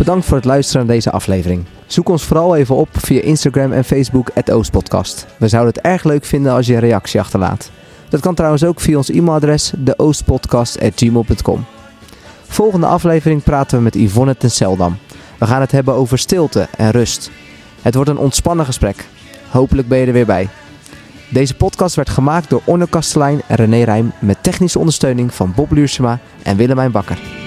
[0.00, 1.64] Bedankt voor het luisteren naar deze aflevering.
[1.86, 5.26] Zoek ons vooral even op via Instagram en Facebook, het Oostpodcast.
[5.38, 7.70] We zouden het erg leuk vinden als je een reactie achterlaat.
[8.08, 11.64] Dat kan trouwens ook via ons e-mailadres, deoostpodcast.gmail.com.
[12.46, 14.98] Volgende aflevering praten we met Yvonne ten Seldam.
[15.38, 17.30] We gaan het hebben over stilte en rust.
[17.82, 19.06] Het wordt een ontspannen gesprek.
[19.50, 20.48] Hopelijk ben je er weer bij.
[21.28, 25.70] Deze podcast werd gemaakt door Orno Kastelein en René Rijm met technische ondersteuning van Bob
[25.70, 27.39] Luursema en Willemijn Bakker.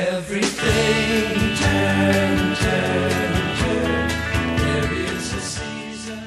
[0.00, 4.08] Everything, turn, turn, turn.
[4.56, 6.22] There is a season,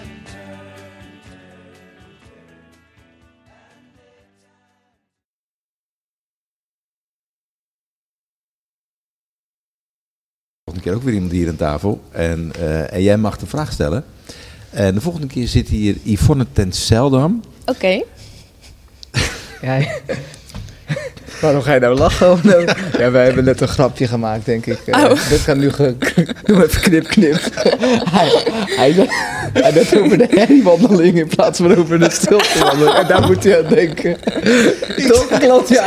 [10.63, 12.03] Volgende keer ook weer iemand hier aan tafel.
[12.11, 14.05] En, eh, en jij mag de vraag stellen.
[14.69, 17.43] En de volgende keer zit hier Yvonne ten Seldam.
[17.65, 18.03] Oké.
[19.61, 19.77] Ja,
[21.43, 22.39] Waarom ga je nou lachen?
[22.43, 22.67] Nou?
[22.97, 24.79] Ja, wij hebben net een grapje gemaakt, denk ik.
[24.85, 25.29] Eh, Oh.
[25.29, 25.71] Dit kan nu...
[25.71, 25.95] Ge...
[26.45, 27.39] Doe even knip, knip.
[28.15, 28.29] hij,
[28.65, 29.07] hij,
[29.53, 32.95] hij net over de herriewandeling in plaats van over de stiltewandeling.
[32.97, 34.17] En daar moet hij aan denken.
[35.07, 35.27] Toch?
[35.39, 35.85] Klopt, ja.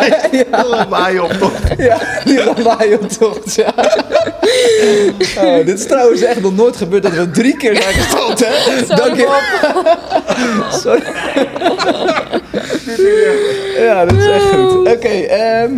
[1.22, 1.52] Op toch?
[1.78, 3.74] ja die lawaai op tocht, ja.
[5.38, 8.86] Oh, dit is trouwens echt nog nooit gebeurd dat we drie keer zijn gestopt, hè?
[8.96, 9.40] Dank je.
[10.82, 11.02] Sorry.
[13.76, 14.92] Ja, dat is echt goed.
[14.92, 15.76] Oké, ehm